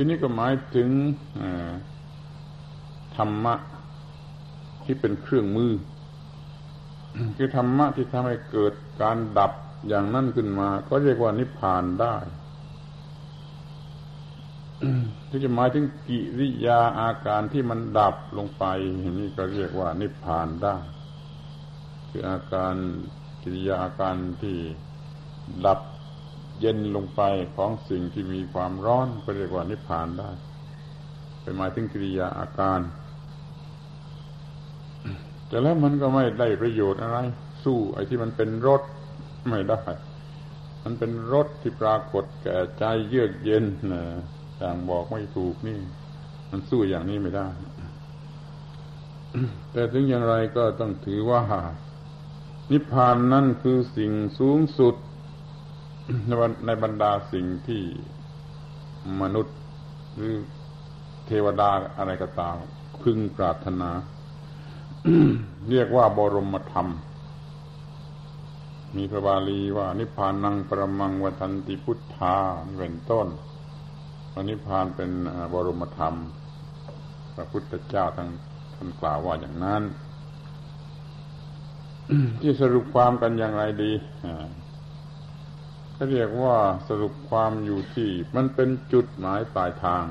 [0.00, 0.88] ที่นี้ก็หมายถึง
[3.16, 3.54] ธรรมะ
[4.84, 5.72] ที่เป็นเครื่องมือ
[7.36, 9.52] คือธรรมะที่ทำให้เกิดการดับ
[9.88, 12.16] อย่างนั้นขึ้นมา ก็เรียกว่านิพพานได้
[15.28, 18.64] ที่จะหมายถึงกิริยาอาการที่มันดับลงไป
[19.20, 20.76] นี่ก็เรียกว่า นิพพานได้
[22.10, 22.74] คืออาการ
[23.42, 24.56] กิริยาอาการที่
[25.66, 25.80] ดับ
[26.60, 27.22] เย็นลงไป
[27.56, 30.30] ของสิ่งที่มีความร้อนก็เรียกว่านิพพานได้
[31.42, 32.80] เป็นหมายถึงกิริยาอาการ
[35.48, 37.18] แต่แล้วมันก็ไม่ได้ประโยชน์อะไร
[37.64, 38.82] สู้ไอ้ที่มันเป็นรถ
[39.48, 39.82] ไม่ได้
[40.84, 44.02] มันเป็นรถที่ปรากฏแก่ใจเยือกเย็นนะ
[44.58, 45.78] อย่างบอกไม่ถูกนี่
[46.50, 47.46] มันสู้อย่างนี้ไม่ได้
[49.72, 51.42] แต่ถึงอย่างไรก็ต้องถือว่า
[52.72, 54.94] นิพพานนั่นคือสิ่งสูงสุด
[56.66, 57.82] ในบรรดาสิ่งที่
[59.22, 59.56] มนุษย์
[60.14, 60.34] หรือ
[61.26, 62.56] เทวดาอะไรก็ตาม
[63.02, 63.90] พึงปรารถนา
[65.70, 66.88] เรียกว่าบรมธรรม
[68.96, 72.36] มีพระบาลีว่า นิพพานังประมังวัตันติพุทธา
[72.78, 73.28] เป็นต้น
[74.34, 75.10] ระนิพพานเป็น
[75.52, 76.14] บรมธรรม
[77.34, 78.28] พระพุทธเจ้าท่าน
[78.74, 79.82] ท่านกล่าวว่าอย่างนั้น
[82.40, 83.92] ที่สรุปความกันอย่างไรดี
[86.10, 86.56] เรียกว่า
[86.88, 90.04] สรุปความอยู่ที่มันเป็นจุดหมายปลายทาง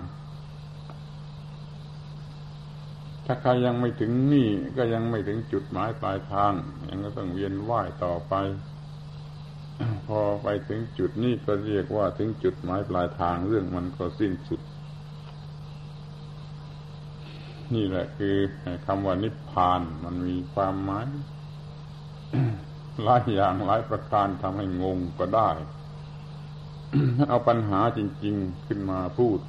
[3.25, 6.53] ถ้าใครยังไม่ถึงนี่ก็ยังไม่ถึงจุดหมายปลายทาง
[6.89, 8.33] ยังก็ต้องเวียนว่ายต่อไป
[10.07, 14.61] พอไปถึงจุดนี้ก็เรียกว่าถึงจุดหมายปลายทางเรื่องมันก็สิ้นสุด
[17.73, 18.35] นี่แหละคือ
[18.85, 21.07] คำว่านิพพานมันมีความหมาย
[23.03, 25.49] หลายอย่างหลายประการทำให้งงก็ได้
[27.29, 29.39] เอาปัญหาจริง ๆขึ้นมาพูด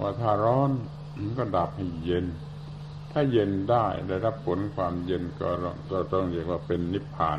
[0.00, 0.70] ว่าถ้าร้อน
[1.38, 2.26] ก็ดับให้เย็น
[3.12, 5.48] ถ้าเย็นได้ได้รับผลความเย็นก็
[5.90, 7.38] ก็ต้องเรียกว่าเป็นนิพพาน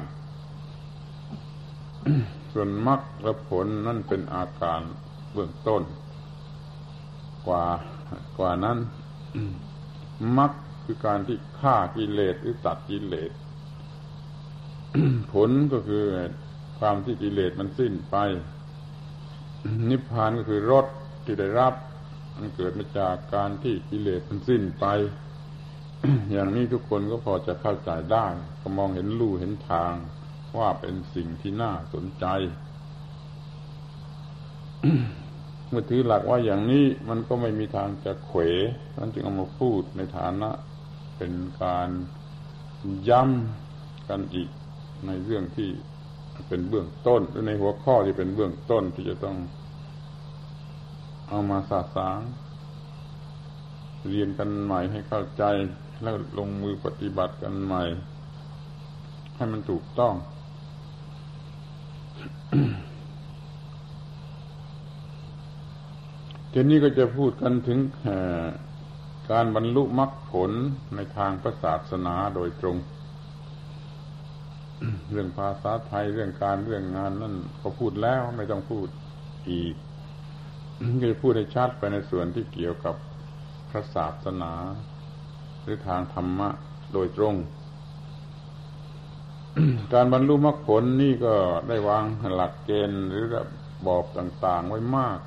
[2.54, 4.82] ส่วนมรรคและผลนั่นเป็นอาการ
[5.34, 5.84] เบื้องต้น
[7.48, 7.66] กว่า
[8.38, 8.78] กว่านั้น
[10.38, 10.52] มรรค
[10.84, 13.32] คือการที่ฆ่ากิเลสหรือตัดกิเลส
[15.34, 16.04] ผลก็คือ
[16.80, 18.16] ความที่กิเลสมันสิ้นไป
[19.90, 20.86] นิพพานก็คือรส
[21.26, 21.74] ที่ได้รับ
[22.40, 24.86] มันเกิดมาจากการที่กิเลสมันสิ้นไป
[26.32, 28.28] อย่างนี้ทุกคนก็พอจะเข้าใจได้
[28.62, 29.94] ก็มองเห็นลู่เห็นทาง
[30.58, 32.26] ว่าเป็นสิ่งที่น่าสนใจ
[35.70, 38.40] เมื่อถือหลักว่าอย่างนี้มันก็ไม่มีทางจะเขว
[38.98, 40.50] นั้นจึงเอามาพูดในฐานะ
[41.18, 41.90] เป็นการ
[43.10, 44.50] ย้ำกันอีก
[45.08, 45.70] ในเรื่องที่
[46.48, 49.38] เป็นเบื้องต้นหรือในหัวข้อที่เป็นเบื้องต้นที่จะต้อง
[51.30, 52.20] เอามาสาสาง
[54.10, 55.44] เรียนกันใหม่ให้เข้าใจ
[56.02, 57.84] แล้วลงมือปฏิบัติกันใหม่
[59.36, 60.14] ให้มันถูกต้อง
[66.52, 67.80] ทีนี้ก็จะพูดกันถึง
[69.32, 70.52] การบรรลุมรรคผล
[70.96, 72.78] ในทางพระศาสนาโดยตรง
[75.14, 78.88] เรื่องภาษาไทยเรื่องการเรื่องงานนั่นก็พูดแล้วไม่ต้องพูด
[79.50, 79.76] อีก
[81.02, 82.96] ก็จะพูดให้ชัดไปในส่วนที่เกี่ยวกับ
[83.70, 84.54] พระศาสนา
[85.62, 86.50] หรือทางธรรมะ
[86.94, 87.36] โดยตรง
[89.94, 91.36] การบรรลุมรรคผลนี่ก็
[91.68, 93.44] ได้วางหลักเกณฑ์หรือระ
[93.88, 95.20] บอบต่างๆไว้มาก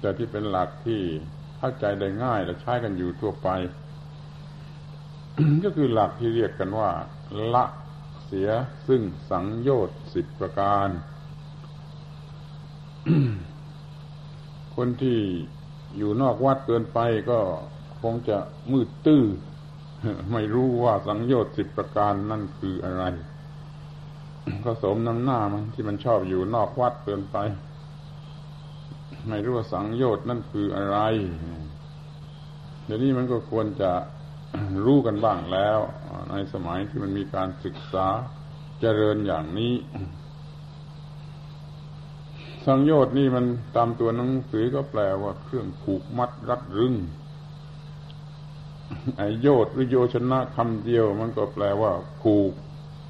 [0.00, 1.00] แต่ที่เป็นหลักที่
[1.58, 3.48] เข้าใจได้ง่ายและใช้กันอยู่ทั่วไป
[5.64, 6.90] ก็คือหลักที่เรียกกันว่า
[7.54, 7.64] ละ
[8.32, 8.50] สีย
[8.88, 10.88] ซึ่งสังโยชน์สิบประการ
[14.76, 15.18] คนที่
[15.96, 16.98] อยู่นอกวัดเกินไป
[17.30, 17.40] ก็
[18.02, 18.38] คงจะ
[18.72, 19.24] มืดตื้อ
[20.32, 23.04] ไม่รู้ว่าสังโยชน์สิบประการนั่นคืออะไร
[24.64, 27.36] ก็สมน้ำหน้ามันที่มันชอบอยู่นอกวัดเกินไป
[29.28, 30.98] ไม่รู้ว่าสังโยชน์นั่นคืออะไร
[32.84, 33.90] เดี๋ยวนี้มันก็ควรจะ
[34.84, 35.78] รู้กันบ้างแล้ว
[36.30, 38.06] ในสมัยที่มันมีการศึกษา
[38.80, 39.74] เจริญอย่างนี้
[42.66, 43.44] สังโยชน์นี่มัน
[43.76, 46.94] ตามตัวหนังสือก็แปลว่าเครื่องผูกมัดรัดรึง
[49.16, 52.52] ไอโยชน์หรือโยชนะคำเดียว มันก็แปลว่า ผูก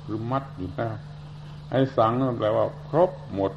[0.04, 0.96] หรือมัดอยู่แล้ว
[1.70, 3.52] ไอสังมันแปลว่า ครบหมด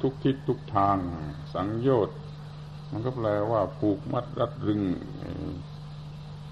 [0.00, 0.96] ทุกทิศทุกทาง
[1.54, 2.16] สังโยชน์
[2.90, 4.82] มันก็แปลว่า ผูกมัดรัดรึง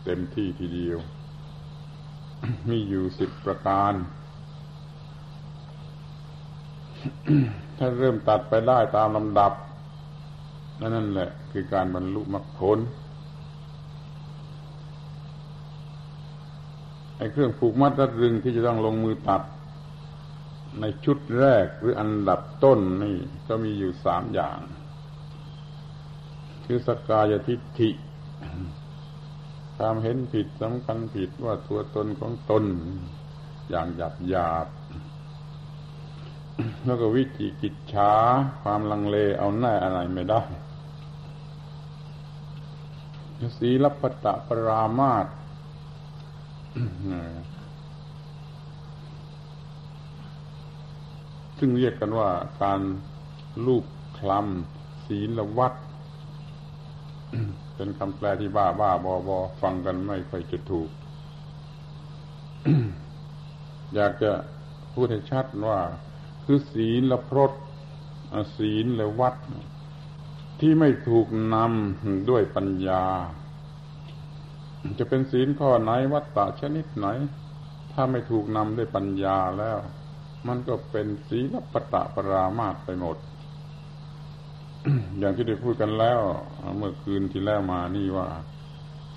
[0.05, 0.99] เต็มที่ทีเดียว
[2.69, 3.95] มีอยู่สิบประการ
[7.79, 9.53] ถ้าเริ่มตัดไปได้ตามลำดับ
[10.81, 12.79] นั่นแหละ คือการบรรลุมรรคผล
[17.17, 19.43] ไอ้เครื่องผูกมัดรัดรึงที่จะต้องลงมือตัด
[20.81, 23.17] ในชุดแรกหรืออันดับต้นนี่
[23.49, 24.59] ก็มีอยู่สามอย่าง
[26.64, 27.90] คือสกายทิฏฐิ
[29.77, 32.65] ความเห็นผิดสำคัญผิดว่าตัวตนของตน
[33.71, 34.67] อย่างหยาบหยาบ
[36.85, 38.13] แล้วก็วิจิกิจฉา
[38.63, 40.43] ความลังเลเอาแน่อะไรไม่ได้
[43.59, 45.27] สีลปตะปรามาต
[51.59, 52.31] ซึ่งเรียกกันว่า
[52.63, 52.81] การ
[53.67, 53.85] ลูก
[54.19, 55.75] คลำศีลวัด
[57.77, 60.91] เป็นคำแปลที่บ้าบ้าบอบอฟังกันไม่ค่อยจะถูก
[63.95, 64.33] อยากจะ
[64.95, 65.79] พูดให้ชัดว่า
[66.45, 67.53] คือศีลละพรต
[68.57, 69.35] ศีลและวัด
[70.61, 73.05] ที่ไม่ถูกนำด้วยปัญญา
[74.99, 77.07] จะเป็นศีลข้อไหนวัดตาชนิดไหน
[77.93, 79.79] ถ้าไม่ถูกนำด้วยปัญญาแล้ว
[80.47, 83.17] มันก็เป็นศีลปตะปรามาตไปหมด
[85.18, 86.20] อย่างที่ได้พูดกันแล้ว
[86.77, 88.29] เมื่อคืนที่แล้วมานี่ว่า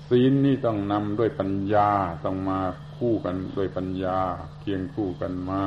[0.08, 1.90] ศีลนี่ต้องนำด้วยปัญญา
[2.24, 2.58] ต้องมา
[2.96, 4.18] คู่กันด้วยปัญญา
[4.60, 5.62] เคียงคู่กันมา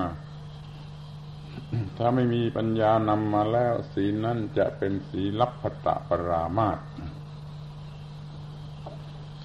[1.98, 6.80] ถ้าไม่มีปัญญานำมาแล้ว ศีลนั้นจะเป็นศีลับพตะปรามาต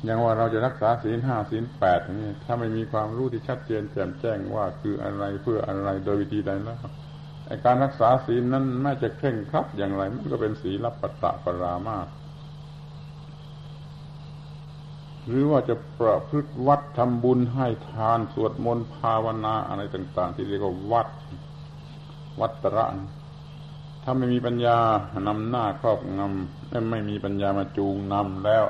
[0.05, 6.79] อย่างว่าเราจะรักษาศีลห้าศีลแปดนี่ถ้าไม่มีความรู้ที่ชัดเจนแจ่มแจ้งว่าคืออะไรเพื่ออะไรโดยวิธีใดแล้ว
[7.65, 12.09] การรักษาศีลนั้นแม้จะเคร่งครัดอย่างไร มันก็เป็นศีลับปตะปรามาต
[15.27, 21.09] หรือว่าจะประพฤติวัดทำบุญให้ทานสวดมนต์ภาวนาอะไรต่าง ๆ ที่เรียกว่าวัด
[22.41, 22.87] วัดตระ
[24.03, 24.79] ถ้าไม่มีปัญญา
[25.27, 28.65] นำหน้าครอบงำไม่มีปัญญามาจูงนำแล้ว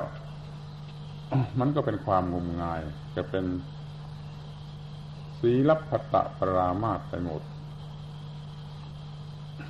[1.59, 2.79] มันก็เป็นความงมงาย
[3.15, 3.45] จะเป็น
[5.39, 7.41] ศีลพัตะปรามาตไปหมด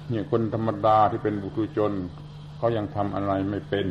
[0.09, 1.93] เนี่ยคนธรรมดาที่เป็นบุตุชน
[2.57, 3.87] เขายังทำอะไรไม่เป็น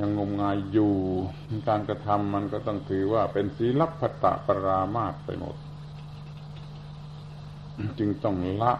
[0.00, 0.92] ยังงมงายอยู่
[1.68, 5.56] การกระทำมันก็ต้องถือว่าเป็นศีลพัตะปรามาตไปหมด
[7.98, 8.72] จึงต้องละ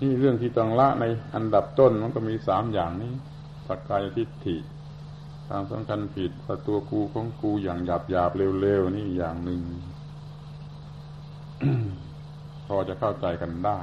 [0.00, 1.04] นี่เรื่องที่ต้องละใน
[1.34, 3.12] อันดับต้นมันก็มีสามอย่างนี้
[3.66, 4.56] สักกายทิฏฐิ
[5.48, 8.30] ทางสำคัญผิดว่าตัวกูของกูอย่างหยาบหยาบ
[8.60, 9.60] เร็วๆนี่อย่างหนึ่ง
[12.74, 13.80] อจะเข้าใจกันได้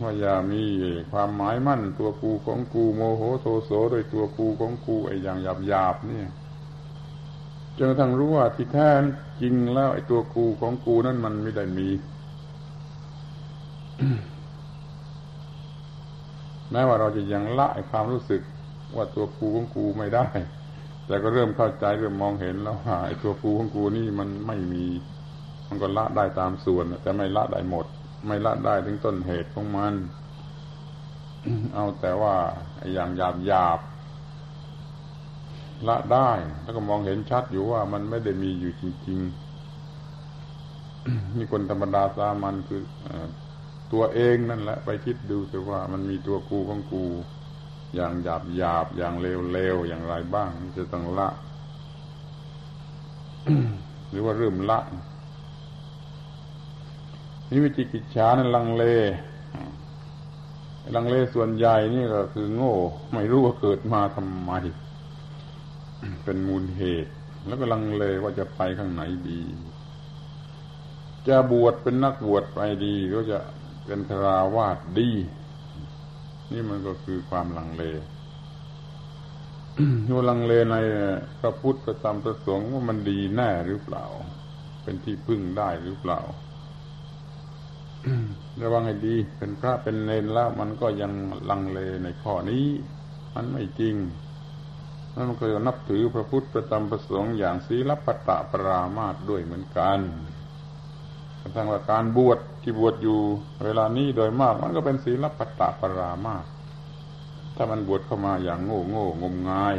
[0.00, 0.64] ว่าอย่ามี
[1.12, 6.28] ความหมายมั่นตัวกูของกูโมโหโทโสโดยตัวกูของกูไอ้อย่างหยาบหยาบเนี่ย
[7.76, 8.90] จนกระทั่งรู้ว่าที่แท้
[9.40, 11.88] จริงแล้วไอ้ตัวกูของกูนั่นมันไม่ได้มี
[16.70, 18.42] แม้ว่าเราจะยังละไอ้ความรู้สึก
[18.96, 20.26] ว่าตัวกูของกูไม่ได้
[21.06, 24.84] แต่ก็เริ่มเข้าใจเริ่มมองเห็นแล้วว่าไอ้ตัวกูของกูนี่มันไม่มี
[25.72, 27.86] มันก็ละได้ตามส่วน แต่ไม่ละได้หมด
[28.26, 29.94] ไม่ละได้ถึงต้นเหตุของมัน
[31.74, 32.34] เอาแต่ว่า
[32.92, 33.80] อย่างหยาบหยาบ
[35.88, 36.30] ละได้
[36.62, 42.82] แล้วก็มองเห็นชัดอยู่ว่ามันไม่ได้มีอยู่จริงๆนี่คนธรรมดาสามัญคือ
[43.92, 47.04] ตัวเองนั่นแหละ ไปคิดดูแต่ว่ามันมีตัวกูของกู
[47.94, 49.14] อย่างหยาบหยาบอย่าง
[49.52, 51.28] เลวๆอย่างไรบ้างจะต้องละ
[54.10, 54.78] หรือว่าเริ่มละ
[57.52, 58.84] นี่วิจิกิจฉานั้นลังเล
[60.94, 62.74] ลังเลส่วนใหญ่นี่ก็คือโง่
[63.12, 64.52] ไม่รู้ว่าเกิดมาทำไม
[66.24, 67.12] เป็นมูลเหตุ
[67.46, 69.40] แล้วก็ลังเลว่าจะไปข้างไหนดี
[71.28, 73.38] จะบวชเป็นนักบวชไปดีก็จะ
[73.86, 75.10] เป็นทราวาสดี
[76.52, 77.84] นี่มันก็คือความลังเล
[80.06, 80.76] อยู่ลังเลใน
[81.40, 84.04] พระพุทธประจำประสงค์ว่ามันดีแน่หรือเปล่า
[84.82, 86.20] เป็นที่พึ่งได้หรือเปล่า
[88.62, 91.12] ระวังให้ดีเป็นพระเป็นเลนแล้ว มันก็ยัง
[91.50, 92.66] ลังเลในข้อนี้
[93.34, 93.96] มันไม่จริง
[95.14, 99.98] นั่นก็นับถือพระพุทธประจำประสงค์อย่างศีลปตะปรามาตด้วยเหมือนกัน
[101.40, 103.20] กระทั่งว่าการบวชที่บวชอยู่
[103.64, 106.44] เวลานี้โดยมาก มันก็เป็นศีลปตะปรามาต
[107.56, 109.76] ถ้ามันบวชเข้ามาอย่างโง่โง่งมงาย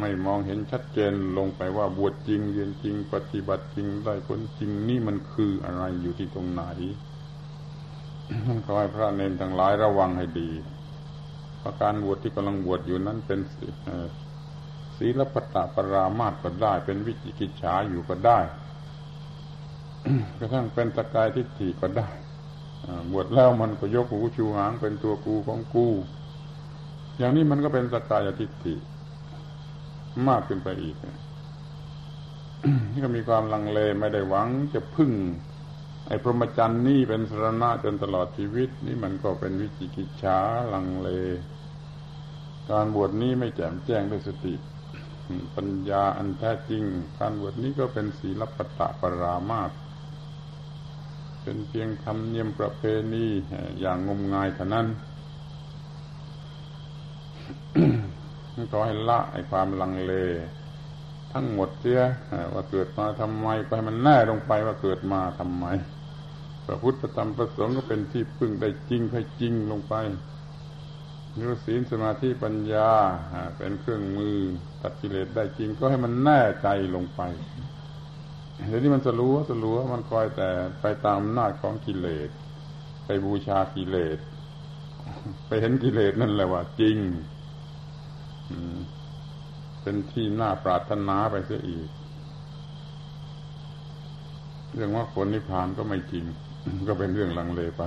[0.00, 6.62] ไม่มองเห็นชัดเจนลงไปว่าบวชจริงเรียนจริง ปฏิบัติจริงได้ผลจริงนี่มันคืออะไรอยู่ที่ตรงไหน
[8.64, 10.50] ขอให้พระเนนทั้งหลายระวังให้ดี
[11.62, 13.40] ปราะการบวชที่กำลังบวชอยู่นั้นเป็น
[14.96, 18.38] ศีลปตะปรามาตก็ได้ เป็นวิจิกิจฉาอยู่ก็ได้
[20.38, 22.08] กระทั่งเป็นสกายทิฏฐิก็ได้
[23.12, 25.86] บวชแล้วมันก็ยกหูชูหางเป็นตัวกูของกู
[27.18, 28.74] อย่างนี้มันก็เป็นสกายทิฏฐิ
[30.28, 30.96] มากขึ้นไปอีก
[32.92, 35.12] นี่ก็มีความลังเลไม่ได้หวังจะพึ่ง
[36.08, 40.38] ไอ้พรหมจรรย์นี่เป็นสรณะจนตลอดชีวิต นี่มันก็เป็นวิจิกิจฉา
[40.74, 41.08] ลังเล
[42.70, 44.54] การบวชนี้ไม่แจ่มแจ้งด้วยสติ
[45.54, 46.82] ปัญญาอันแท้จริง
[47.18, 49.70] การบวชนี้ก็เป็นศีลปตะปรามาต
[51.42, 53.26] เป็นเพียงธรรมเนียมประเพณี
[53.80, 54.86] อย่างงมงายเท่านั้น
[58.72, 60.12] ขอให้ละไอ้ความลังเล
[61.32, 62.00] ทั้งหมดเสีย
[62.54, 65.66] ว่าเกิดมาทำไมก็ให้มันแน่ลงไปว่าเกิดมาทำไม
[66.66, 69.94] พระพุทธธรรมประสงค์ก็เป็นที่พึ่งได้จริงให้จริงลงไป
[71.36, 72.90] นิรศีลสมาธิปัญญา
[73.56, 74.36] เป็นเครื่องมือ
[74.82, 77.20] ตัดกิเลสได้จริงก็ให้มันแน่ใจลงไป
[78.68, 80.50] เดี๋ยวนี้มันสลัวสลัวมันคอยแต่
[80.80, 82.28] ไปตามอำนาจของกิเลส
[83.04, 84.18] ไปบูชากิเลส
[85.46, 86.96] ไปเห็นกิเลสนั่นแหละว่าจริง
[89.82, 91.88] เป็นที่น่าปรารถนาไปเสียอีก
[94.74, 96.24] เรื่องว่าผลนิพพานก็ไม่จริง
[96.88, 97.82] ก็เป็นเรื่องลังเลไป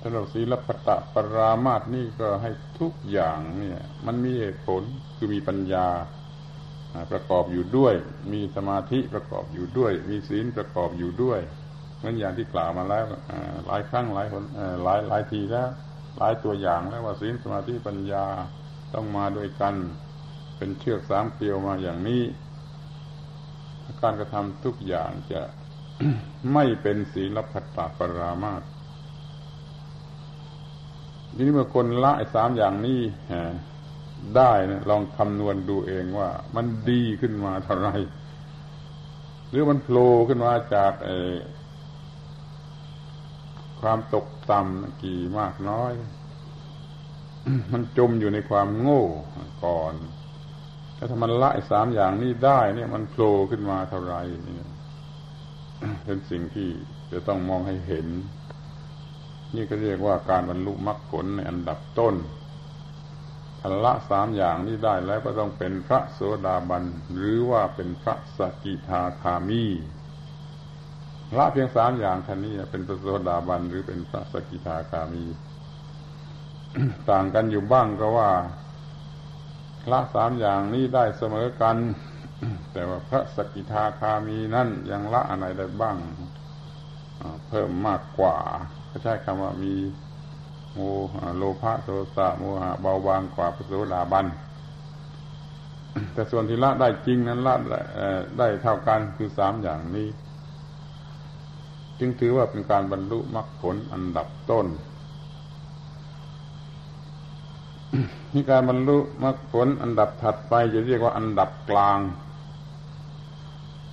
[0.00, 4.82] ถ้าเราศีลปตะปรามาสนี่ก็ให้ทุกอย่างเนี่ย มันมีเหตุผล
[5.16, 5.86] คือมีปัญญา
[7.12, 7.94] ประกอบอยู่ด้วย
[8.32, 11.40] มีสมาธิประกอบอยู่ด้วย มีศีลประกอบอยู่ด้วย
[11.98, 13.04] เหมือนอย่างที่กล่าวมาแล้ว
[13.66, 14.44] หลายครั้งหลายคน
[14.84, 15.68] หลายหลายทีแล้ว
[16.16, 18.24] หลายตัวอย่างแล้วว่าศีลสมาธิปัญญา
[18.94, 19.74] ต้องมาด้วยกัน
[20.56, 22.22] เป็นเชือกสามเกลียวมาอย่างนี้
[24.02, 25.40] การกระทำทุกอย่างจะ
[26.52, 28.62] ไม่เป็นศีลพัตตปรามาส
[31.34, 33.00] ทีนี้เมื่อคนละสามอย่างนี้
[34.36, 37.88] ได้นะลองคำนวณดูเองว่า มันดีขึ้นมาเท่าไร
[39.50, 40.92] หรือมันโผล่ขึ้นมาจาก
[43.80, 45.92] ความตกต่ำกี่มากน้อย
[47.72, 49.04] มันจมอยู่ในความโง่
[49.64, 49.94] ก่อน
[50.96, 54.14] แล้วถ้ามันละสามอย่างนี้ได้ เนี่ย มันโผล่ขึ้นมาเท่าไร
[54.44, 54.68] เนี่ย
[56.04, 56.68] เป็นสิ่งที่
[57.12, 58.06] จะต้องมองให้เห็น
[59.56, 62.14] นี่ก็เรียกว่าการบรรลุมรรคผลในอันดับต้น
[63.60, 66.84] ทันละสามอย่างนี้ได้แล้วก็ต้องเป็นพระโสดาบัน
[67.16, 69.64] หรือว่าเป็นพระสกิทาคามี
[71.38, 75.24] ละเพียงสามอย่างท่านนี้เป็นพระโสดาบันหรือเป็นพระสกิทาคามี
[77.10, 78.30] ต่างกันอยู่บ้างก็ว่า
[79.90, 81.76] ละสามอย่างนี้ได้เสมอกัน
[82.72, 85.96] แต่ว่าพระสกิทาคามีนั่นยังละอะไรได้บ้าง
[87.48, 88.36] เพิ่มมากกว่า
[88.88, 89.74] ก็ใช้คำว่ามี
[90.72, 90.78] โม
[91.36, 94.26] โลภะโทสะโมหะเบาบางกว่าพระโสดาบัน
[96.12, 97.54] แต่ส่วนที่ละได้จริงนั้นละ
[98.38, 100.08] ได้เท่ากันคือสามอย่างนี้
[101.98, 104.66] จึงถือว่าเป็นการบรรลุมรรคผลอันดับต้น
[108.32, 111.98] นี่การบรรลุมรรคผลอันดับถัดไปจะเรียกว่าอันดับกลาง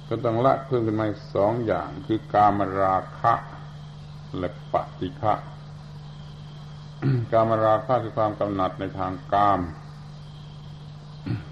[0.08, 3.34] ก็ต้องละเพิ่มขึ้นมาสองอย่างคือกามราคะ
[4.38, 5.34] และปฏิฆะ
[7.32, 9.60] กามราคะคือความกำหนัดในทางกาม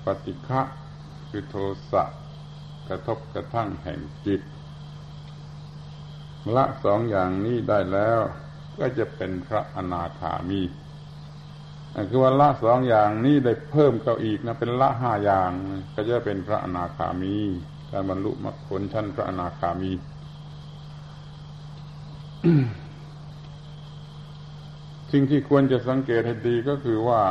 [0.06, 0.62] ปฏิฆะ
[1.30, 1.56] คือโท
[1.92, 2.04] สะ
[2.88, 4.42] กระทบกระทั่งแห่งจิต
[6.56, 8.20] ละสองอย่างนี้ได้แล้ว
[8.80, 10.62] ก็จะเป็นพระอนาคามี
[12.10, 15.52] คือว่าละสองอย่างนี้ได้เพิ่มเก้าอีกนะ เป็นละห้าอย่าง
[15.96, 17.36] ก็จะเป็นพระอนาคามี
[17.92, 19.92] การบรรลุมรรคผลชั้นพระอนาคามี
[25.12, 27.22] สิ่งที่ควรจะสังเกตให้ดีก็คือว่า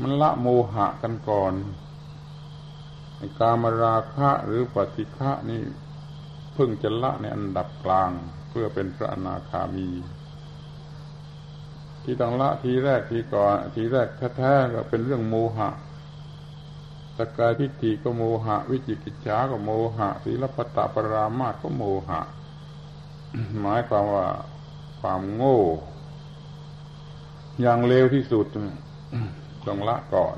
[0.00, 1.52] มันละโมหะกันก่อน
[3.40, 5.62] การมราคะหรือปฏิฆะนี่
[6.54, 8.10] เพิ่งจะละในอันดับกลาง
[8.50, 9.88] เพื่อเป็นพระอนาคามี
[12.04, 15.70] ที่ต้องละทีแรกทีก่อนทีแรกแท้ๆก็เป็นเรื่องโมหะ
[17.18, 22.20] สกายทิฏฐิก็โมหะ วิจิกิจฉาก็โมหะศีลปตตปรามาสก็โมหะ
[23.60, 24.28] หมายความว่า
[25.00, 25.60] ความโง่
[27.60, 28.46] อย่างเลวที่สุด
[29.66, 30.36] ต้องละก่อน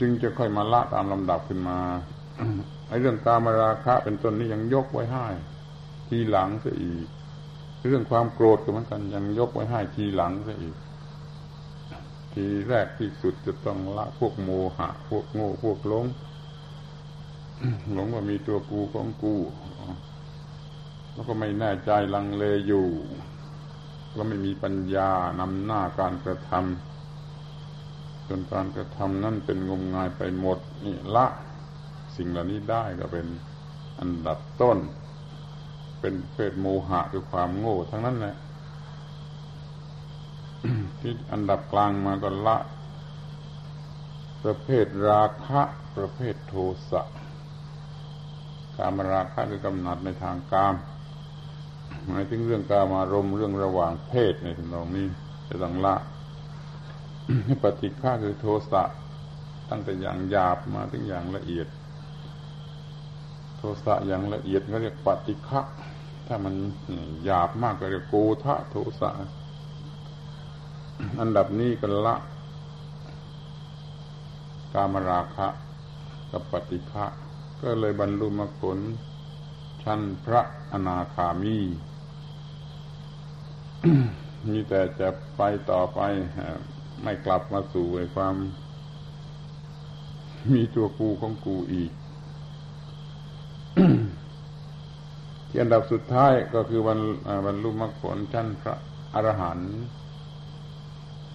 [0.00, 1.78] จึงจะค่อยมาละตามลำดับขึ้นมา
[2.92, 5.26] อ้เรื่องตามราคะเป็นต้นนี้ยังยกไว้ให้
[6.08, 7.06] ทีหลังซะอีก
[7.88, 10.76] เรื่องความโกรธก็เหมือนกันยังยกไว้ให้ทีหลังซะอีก
[12.32, 16.06] ทีแรกที่สุดจะต้องละพวกโมหะ พวกโง่พวกหลง
[17.92, 19.34] หลงว่ามีตัวกูของกู
[21.12, 22.86] แล้วก็ไม่แน่ใจลังเลอยู่
[24.16, 31.26] ก็ไม่มีปัญญานำหน้าการกระทำจนการกระทำนั่นเป็นงมงายไปหมดนี่ละ
[32.16, 33.26] สิ่งเหล่านี้ได้ก็เป็น
[34.00, 34.78] อันดับต้น
[36.00, 38.36] เป็นเพศโมหะคือความโง่ทั้งนั้นแหละ
[41.00, 42.56] ที่อันดับกลางมาก็ละ
[44.44, 45.62] ประเภทราคะ
[45.96, 46.54] ประเภทโท
[46.90, 47.02] สะ
[48.76, 50.74] การมราคะคือกำหนัดในทางกาม
[52.06, 55.06] หมายถึงเรื่องการมารมเรื่องระหว่างเพศในตรงนี้
[55.48, 55.94] จะต้องละ
[57.62, 58.82] ปฏิฆาคือโทสะ
[59.70, 61.66] ตั้งแต่อย่างหยาบมาถึงอย่างละเอียด
[63.62, 65.60] ทสะอย่างละเอียดเขาเรียกปฏิฆะ
[66.26, 66.54] ถ้ามัน
[67.24, 69.10] หยาบมากก็เรียกโกทะโทสะ
[71.20, 72.16] อันดับนี้ก็ละ
[74.74, 75.48] กามราคะ
[76.30, 77.06] กับปฏิฆะ
[77.62, 78.78] ก็เลยบรรลุมรรคผล
[79.82, 80.42] ชั้นพระ
[80.72, 81.56] อนาคามี
[84.46, 86.00] มีแต่จะไปต่อไป
[87.02, 88.34] ไม่กลับมาสู่ความ
[90.52, 91.92] มีตัวกูของกูอีก
[95.48, 96.98] ที่อันดับสุดท้ายก็คือวัน
[97.46, 98.74] บรรลุมรรคผลชั้นพระ
[99.14, 99.72] อรหันต์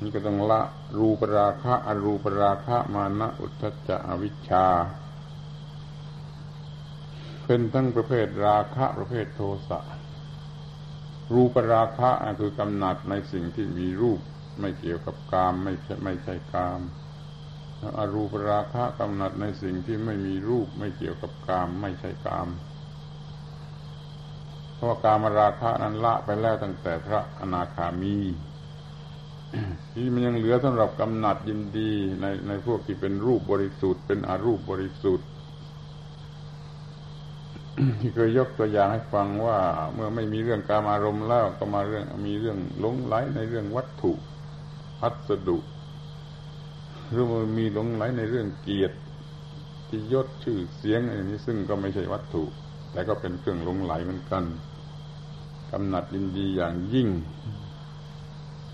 [0.01, 0.61] นี่ก็ต้องละ
[0.99, 4.67] รูปราคะอรูปราคะมานะอุทธจะอวิชชา
[7.45, 9.79] เป็นทั้งประเภทราคะประเภทโทสะ
[11.33, 12.09] รูปราคะ
[12.39, 14.19] คือกำหนัดในสิ่งที่มีรูป
[14.59, 16.79] ไม่เกี่ยวกับกามไม่ใช่ไม่ใช่กาม
[17.97, 22.47] อรูปราคะกำหนัดในสิ่งที่ไม่มีรูปไม่เกี่ยวกับกาม ไม่ใช่กาม
[24.75, 28.17] เพราะกามราคะนั้นละไปแล้วตั้งแต่พระอนาคามี
[29.93, 35.27] ที่มันยังเหลือสำหรับกำหนัดยินดีในในพวกที่เป็นรูปบริสุทธิ์ เป็นอรูปบริสุทธิ์
[37.99, 39.59] ที่เคยยกตัวอย่างให้ฟังว่า
[39.93, 44.11] เมื่อไม่มีเรื่องการอารมณ์แล้วก็มาเรื่องมีเรื่องหลงไหลในเรื่องวัตถุ
[44.99, 45.57] พัสดุ
[47.11, 52.43] หรือมันมีหลงไหลในเรื่องเกียรติยศชื่อเสียงอันนี้ซึ่งก็ไม่ใช่วัตถุ
[52.91, 54.43] แต่ก็เป็นเครื่องหลงไหลเหมือนกัน
[55.71, 57.09] กำหนัดยินดีอย่างยิ่ง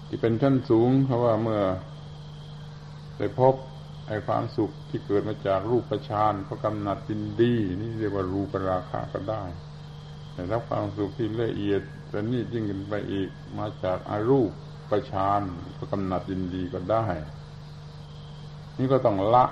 [0.07, 1.61] ที่เป็นชั้นสูงเพราะว่าเมื่อ
[3.17, 3.55] ได้พบ
[4.07, 9.43] ไอ้ความสุขที่เกิดมาจากรูปประชานก็กำหนัดยินดี นี่เรียกว่ารูปราคาก็ได้
[10.33, 14.51] แต่รับความสุขที่ละเอียดแต่นี่ยิ่งขึ้นไปอีกมาจากอารูป
[14.91, 15.41] ประชาน
[15.77, 17.05] ก็กำหนัดยินดีก็ได้
[18.77, 19.45] นี่ก็ต้องละ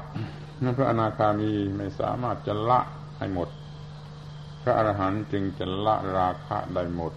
[0.63, 2.79] นั่นพระอนาคามีไม่สามารถจะละ
[3.17, 3.49] ให้หมด
[4.61, 7.13] พระอรหันต์จึงจะละราคะได้หมด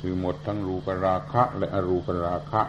[0.00, 2.62] คือหมดทั้งรูปราคะและอรูปราคะ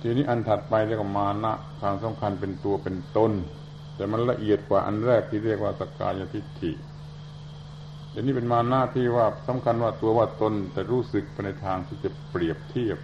[0.00, 3.32] ทีนี้อันถัดไปเรียกว่ามานะความสำคัญเป็นตัวเป็นตน
[3.96, 6.72] แต่มันละเอียดกว่าอันแรกที่เรียกว่าสกายทิฏฐิ
[8.10, 12.98] เดี๋ยวนี้เป็นมานะที่ว่าสำคัญว่าตัวว่าตนแต่รู้สึกไปในทางที่จะเปรียบเทียบ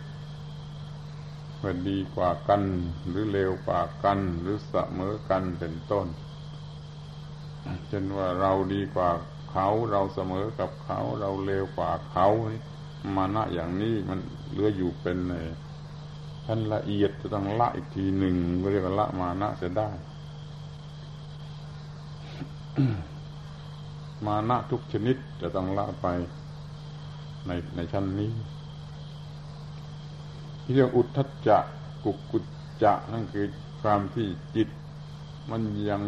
[1.62, 2.62] ว่าดีกว่ากัน
[3.08, 6.06] หรือเลวกว่ากัน หรือเสมอกันเป็นต้น
[7.88, 9.10] เช่นว่าเราดีกว่า
[9.50, 12.26] เขาเราเสมอกับเขา เราเลวกว่าเขา
[13.16, 14.18] มานะอย่างนี้มัน
[14.50, 15.34] เหลืออยู่เป็นใน
[16.46, 18.34] ท่านละเอียดจะต้องละอีกทีหนึ่ง
[18.72, 19.88] เรียกว่าละมานะเสียได้
[24.26, 26.06] มานะทุกชนิดจะต้องละไป
[27.46, 28.30] ในในชั้นนี้
[30.68, 31.58] ที่เรียกอุทธัจจะ
[32.04, 32.44] กุกกุจ
[32.82, 33.46] จะนั่นคือ
[33.82, 34.68] ความที่จิต
[35.50, 36.02] มันยัง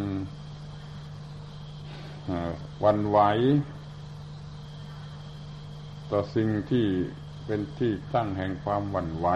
[2.85, 3.19] วันไหว
[6.11, 6.87] ต่อสิ่งที่
[7.47, 9.29] เป็นที่ตั้งแห่งความหวั่นไหว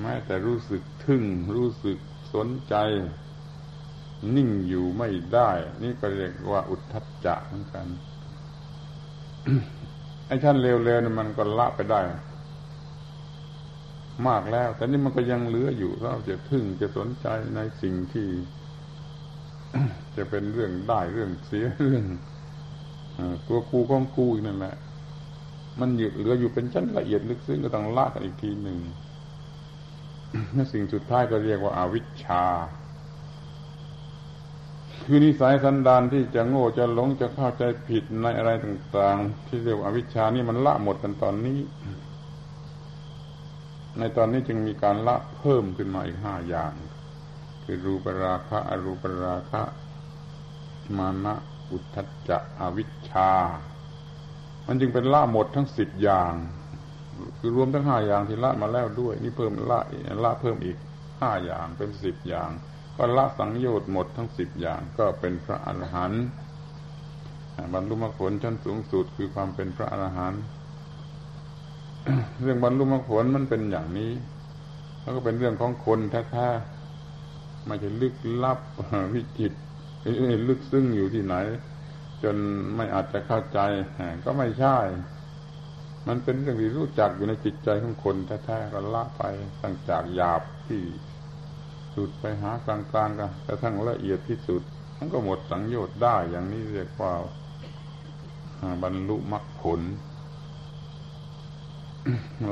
[0.00, 1.22] แม้แต่รู้สึกทึ่ง
[1.56, 1.98] รู้สึก
[2.34, 2.74] สนใจ
[4.36, 5.50] นิ่งอยู่ไม่ได้
[5.82, 7.86] นี่ก็เรียกว่าอุทธัจจะเหมือนกัน
[10.26, 12.00] ไอ้ชั้นเร็วๆนี่มันก็ละไปได้
[14.28, 18.28] มากแล้ว แต่นี่มันก็ยังเหลืออยู่เราจะทึ่งจะสนใจในสิ่งที่
[20.16, 22.04] จะเป็นเรื่องได้เรื่องเสียเรื่อง
[23.48, 24.76] ตัวกูของกูนั่นแหละ
[25.80, 28.78] มันหยุดเหลืออยู่เป็นชั้นละเอียดลึกซึ้งก็ต้องละกันอีกทีหนึ่ง
[30.54, 32.44] และสิ่งสุดท้ายก็เรียกว่าอาวิชชา
[35.06, 41.58] คือนิสัยสันดานที่จะโง่จะหลงจะเข้าใจผิดในอะไรต่าง ๆ ที่เรียกว่าอาวิชชานี่มันละหมดกันตอนนี้
[43.98, 46.72] ในตอนนี้จึงมีการละเพิ่มขึ้นมาอีกห้าอย่าง
[47.64, 49.62] คือรูปราคะอรูปราคะ
[50.96, 51.34] มานะ
[51.70, 53.32] อุทธัจจะอวิชชา
[54.66, 56.32] มันจึงเป็นละหมดทั้งสิบอย่าง
[57.38, 59.80] คือรวมทั้งห้าอย่างที่ละมาแล้วด้วย นี่เพิ่มละ
[60.24, 60.76] ละเพิ่มอีก
[61.20, 62.50] ห้าอย่างเป็นสิบอย่าง
[62.96, 66.24] ก็ละสังโยชน์หมดทั้งสิบอย่าง ก็เป็นพระอรหันต์
[67.72, 70.42] บรรลุมรรคผลชั้นสูงสุดคือความเป็นพระอรหันต์
[72.42, 74.12] เรื่องบรรลุมรรคผลมันเป็นอย่างนี้
[75.00, 75.98] แล้วก็เป็นเรื่องของคน
[76.32, 78.58] แท้ๆไม่ใช่ลึกลับ
[79.14, 79.52] วิจิต
[80.48, 81.36] ลึกซึ้งอยู่ที่ไหน
[82.22, 82.36] จน
[82.76, 83.58] ไม่อาจจะเข้าใจ
[84.24, 84.78] ก็ไม่ใช่
[86.08, 89.22] มันเป็นเรื่องที่รู้จักอยู่ในจิตใจของคนแท้ๆก็ละไป
[89.62, 90.82] ตั้งจากหยาบที่
[91.94, 94.62] สุดไปหากลางๆกันกระทั่งละเอียดที่สุด
[94.98, 97.12] มันก็หมดสังโยชน์ได้อย่างนี้เรียกว่า
[98.82, 99.80] บรรลุมรรคผล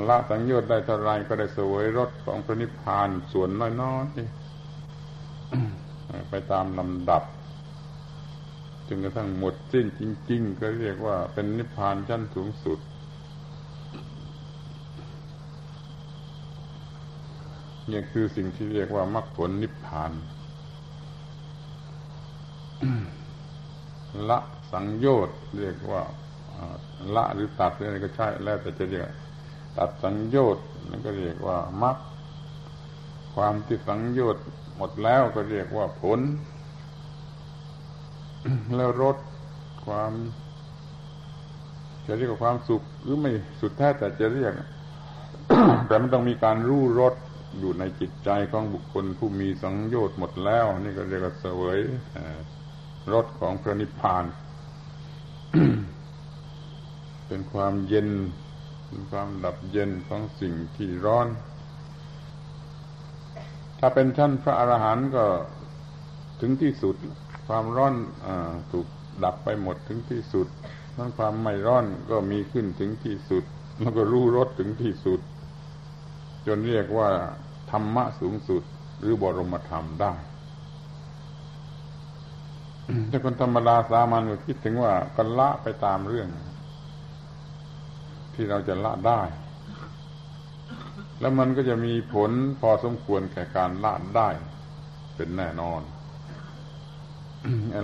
[0.09, 3.49] ละสังโยชน์ได้เท่าไรก็ได้สวยรสของพระนิพพานส่วน
[3.81, 7.23] น้อยๆไปตามลำดับ
[8.87, 12.79] จนกระทั่งหมดสิ้นจริง ๆ ก็เรียกว่าเป็นนิพพานชั้นสูงสุด
[17.91, 20.11] นี่คือสิ่งที่เรียกว่ามรรคผลนิพพาน
[24.29, 24.39] ละ
[24.71, 26.01] สังโยชน์เรียกว่า
[27.15, 29.07] ละหรือตัดอะไรก็ใช่แล้วแต่จะเรียก
[29.79, 31.97] ตัดสังโยชน์นั่นก็เรียกว่ามรรค
[33.35, 34.45] ความที่สังโยชน์
[34.77, 36.19] หมดแล้วก็เรียกว่าผล
[38.75, 39.17] แล้วรส
[39.85, 40.11] ความ
[42.07, 44.53] จะเรียกว่าความสุขหรือไม่สุดแท้แต่จะเรียก
[45.87, 47.13] แต่มันต้องมีการรู้รส
[47.59, 51.79] อยู่ในจิตใจของบุคคลผู้มีสังโยชน์หมดแล้ว นี่ก็เรียกว่าเสวย
[53.13, 54.25] รสของพระนิพพาน
[57.27, 58.07] เป็นความเย็น
[58.89, 61.27] เป็นความดับเย็นของสิ่งที่ร้อน
[63.79, 65.25] ถ้าเป็นชั้นพระอรหันต์ก็
[66.41, 66.95] ถึงที่สุด
[67.47, 67.93] ความร้อน
[68.25, 68.27] อ
[68.71, 68.87] ถูก
[69.23, 70.47] ดับไปหมดถึงที่สุด
[70.97, 73.43] ทั้งความไม่ร้อนก็มีขึ้นถึงที่สุด
[73.79, 75.19] แล้วก็รู้รสถึงที่สุด
[76.47, 77.09] จนเรียกว่า
[77.71, 78.63] ธรรมะสูงสุด
[78.99, 80.13] หรือบรมธรรมได้
[83.11, 86.27] ถ้าคนธรรมดาสามัญก็คิดถึงว่าก็ละไปตามเรื่อง
[88.35, 89.21] ที่เราจะละได้
[91.19, 94.29] แล้วมันก็จะมีผลพอสมควรแก่การละได้
[95.15, 95.81] เป็นแน่นอน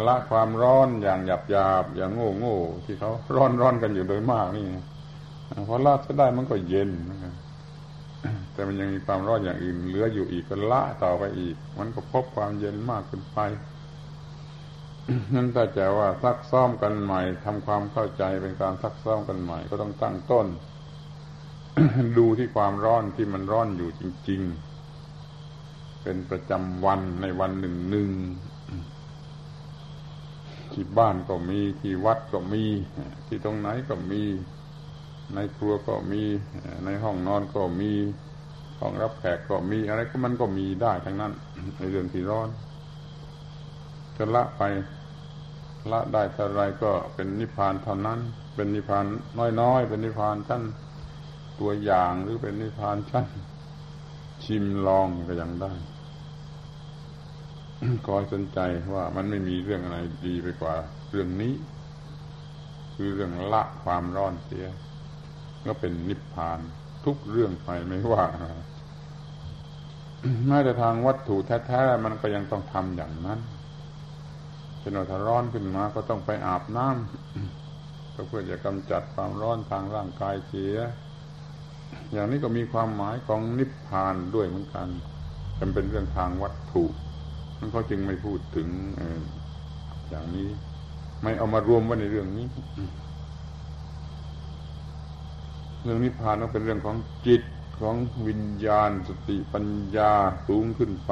[0.07, 4.65] ละความร้อนอย่างหยาบหยาบอย่างโง่โง่ที่เขาร้อนร้อนกันอยู่โดยมากนี่
[5.67, 6.89] พอละจะได้มันก็เย็น
[8.53, 13.39] แต่มันยังมีความร้อนอย่างอื่นเหลืออยู่อีกก็ละต่อไปอีก มันก็พบความเย็นมากขึ้นไป
[15.35, 20.47] นั่นแต่จะว่าซักซ้อมกันใหม่ทำความเข้าใจเป็นการซักซ้อมกันใหม่ ก็ต้องตั้งต้น
[22.17, 24.41] ดูที่ความร้อนที่มันร้อนอยู่จริง
[25.23, 28.09] ๆ เป็นประจำวันในวันหนึ่งหนึ่ง
[30.73, 32.63] ที่บ้านก็มีที่วัดก็มี
[33.27, 34.23] ที่ตรงไหนก็มี
[35.33, 36.23] ในครัวก็มี
[36.85, 37.91] ในห้องนอนก็มี
[38.79, 41.33] ห้องรับแขกก็มี อะไรก็มันก็มีได้ทั้งนั้น
[41.77, 42.49] ในเรื่องที่ร้อน
[44.17, 44.63] จะละไป
[45.91, 48.19] ละได้เท่าไรก็เป็นนิพพานเท่านั้น
[48.55, 49.05] เป็นนิพพาน
[49.61, 50.63] น้อยๆ เป็นนิพพานชั้น
[51.59, 53.25] ตัวอย่างหรือเป็นนิพพานชั้น
[54.43, 55.73] ชิมลองก็ยังได้
[58.07, 58.59] ขอยสนใจ
[58.93, 60.75] ว่ามันไม่มีเรื่องอะไรดีไปกว่า
[61.11, 61.53] เรื่องนี้
[62.95, 64.65] คือเรื่องละความร้อนเสีย
[65.65, 66.59] ก็เป็นนิพพาน
[67.05, 68.25] ทุกเรื่องไปไม่ว่า
[70.47, 71.35] แม้แต่ทางวัตถุ
[71.67, 73.39] แท้ๆมันก็ยังต้องทำอย่างนั้น
[74.85, 80.75] ช่นว่าถ้าร้อนขึ้นมาก็ต้องไปอาบน้ำก็เพื่อจะกำจัดความร้อนทางร่างกายเสีย
[82.11, 84.87] อย่างนี้ก็มีความหมายของนิพพานด้วยเหมือนกัน
[85.59, 86.83] มันเป็นเรื่องทางวัตถุ
[87.59, 88.67] มันเขาจึงไม่พูดถึง
[90.09, 90.49] อย่างนี้
[91.23, 92.47] ไม่เอามารวมไว้ในเรื่องนี้
[95.83, 96.95] เรื่องนิพพานก็เป็นเรื่องของ
[97.27, 97.41] จิต
[97.79, 97.95] ของ
[98.27, 99.65] วิญญาณสติปัญ
[99.95, 100.11] ญา
[100.47, 101.11] สูงขึ้นไป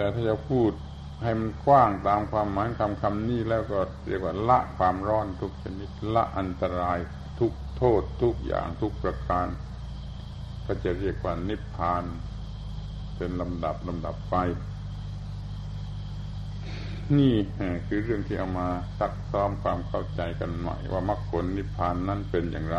[0.00, 0.72] แต่ถ้าจะพูด
[1.22, 6.98] ให้มันกว้างตามความหมายคำคำนี้แล้วก็เรียกว่าละความร้อนทุกชนิดละอันตราย
[7.40, 9.46] ทุกโทษทุกอย่างทุกประการ
[10.66, 12.04] ก็จะเรียกว่านิพพาน
[13.16, 14.36] เป็นลำดับลำดับไป
[17.18, 17.34] นี่
[17.86, 22.78] คือเรื่องที่เอามาซักซ้อมความเข้าใจกันใหม่ว่ามรรคผลนิพพานนั้นเป็นอย่างไร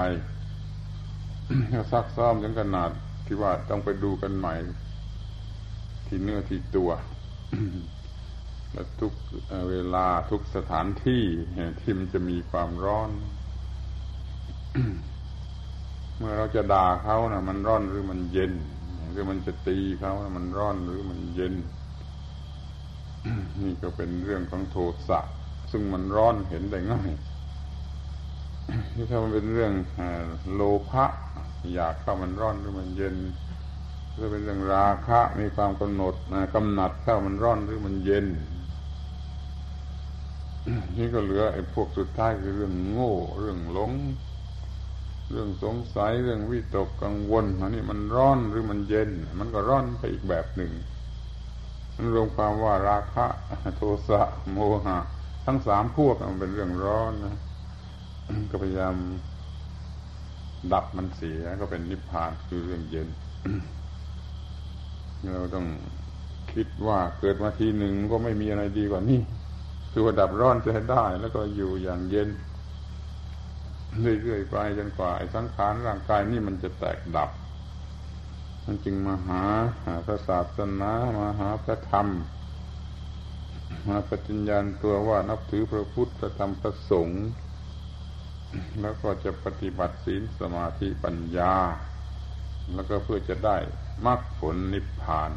[1.92, 2.90] ซักซ้อมจนขนาด
[3.26, 4.56] ที่ว่าต้องไปดูกันใหม่
[6.14, 6.92] ที่เนื้อที่ตัว
[8.74, 9.14] และทุก
[9.70, 11.24] เวลาทุกสถานที่
[11.80, 13.10] ที่มันจะมีความร้อน
[16.18, 18.54] เมื่อเราจะด่าเขานะมันร้อนหรือมันเย็น
[19.12, 21.54] หรือมันจะตีเขานะมันร้อนหรือมันเย็น
[23.64, 25.20] นี่ก็เป็นเรื่องของโทสะ
[25.72, 27.12] ซึ่งมันร้อนเห็นได้ง่าย
[28.94, 29.74] ที่ถ้ามันเป็นเรื่อง
[30.54, 31.06] โลภะ
[31.74, 33.16] อยากเข้ามันร้อนหรือมันเย็น
[34.18, 36.14] ถ้าเป็นเรื่องราคะมีความกำหนด
[36.56, 38.28] กำหนัดเข้ามันร้อนหรือมันเย็น
[40.98, 43.92] นี่ก็เหลือไอ้พวกสุดท้ายคือเรื่องโง่ เรื่องหลง
[45.30, 49.10] เรื่องสงสัยเรื่องวิตกกังวลอันนี้มันร้อนหรือมันเย็น
[49.40, 50.72] มันก็ร้อนไปอีกแบบหนึ่ง
[51.96, 53.26] มันรวมความว่าราคะ
[53.78, 54.98] โทสะโมหะ
[55.46, 57.36] ทั้งสามพวกมันเป็นเรื่องร้อนนะ
[58.52, 58.96] ก็พยายาม
[60.74, 63.08] ดับมันเสียก็เป็นนิพพานคือเรื่องเย็น
[65.34, 65.68] เราต้อง
[66.54, 69.20] คิดว่าเกิดมาทีหนึ่งก็ไม่มีอะไรดีกว่านี้
[69.92, 72.30] คือว่าดับร้อนจะได้ แล้วก็อยู่อย่างเย็น
[74.22, 77.30] เรื่อยๆไปจนกว่าไอ้สังขารร่างกายนี่มันจะแตกดับ
[78.66, 79.44] มันจึงมาหา
[80.06, 82.08] พระศาสนามาหาพระธรรม
[83.88, 87.24] มาปฏิญญาณตัวว่านับถือพระพุทธพระธรรมพระสงฆ์
[88.82, 91.54] แล้วก็จะปฏิบัติศีลสมาธิปัญญา
[92.76, 93.58] แล้วก็เพื่อจะได้
[94.06, 95.32] มรรคผลนิพพาน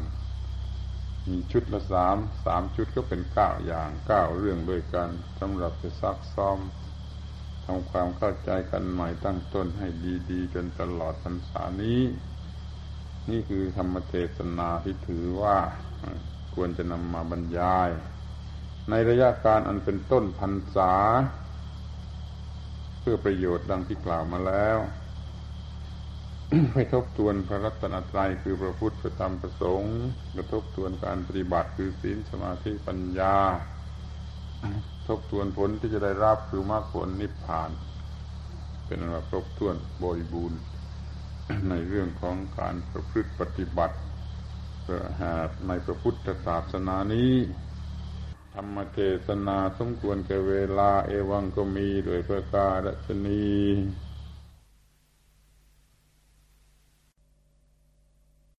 [1.29, 5.09] มีชุดละสามสามชุดก็เป็นเก้าอย่างเก้าเรื่องด้วยกัน
[5.39, 6.59] สำหรับจะซักซ้อม
[7.65, 9.87] ทำความเข้าใจกันใหม่ตั้งต้นให้
[10.31, 12.01] ดีๆจนตลอดพรรษานี้
[13.29, 15.57] นี่คือธรรมเทศนาที่ถือว่า
[16.55, 17.89] ควรจะนำมาบรรยาย
[18.89, 20.93] ในระยะการอันเป็นต้นพรรษา
[22.99, 24.77] เพื่อประโยชน์ดังที่กล่าวมาแล้ว
[26.73, 29.95] ไปทบทวนพระรัตนตรัยคือพระพุทธพระธรรมพระสงฆ์
[30.35, 33.35] กระทบทวนการปฏิบัติคือศีลสมาธิปัญญา
[35.07, 37.69] ทบทวนผลที่จะได้รับคือมรรคผลนิพพาน
[38.85, 40.59] เป็นอะไรครบถ้วนบริบูรณ์
[41.69, 43.95] ในเรื่องของการประพฤติปฏิบัติ
[44.83, 45.33] เพื่อหา
[45.67, 47.33] ในพระพุทธศาสนานี้
[48.53, 53.45] ธรรมเทศนาสมควรแก่เวลาเอวังก็มีโดยประกาศชนี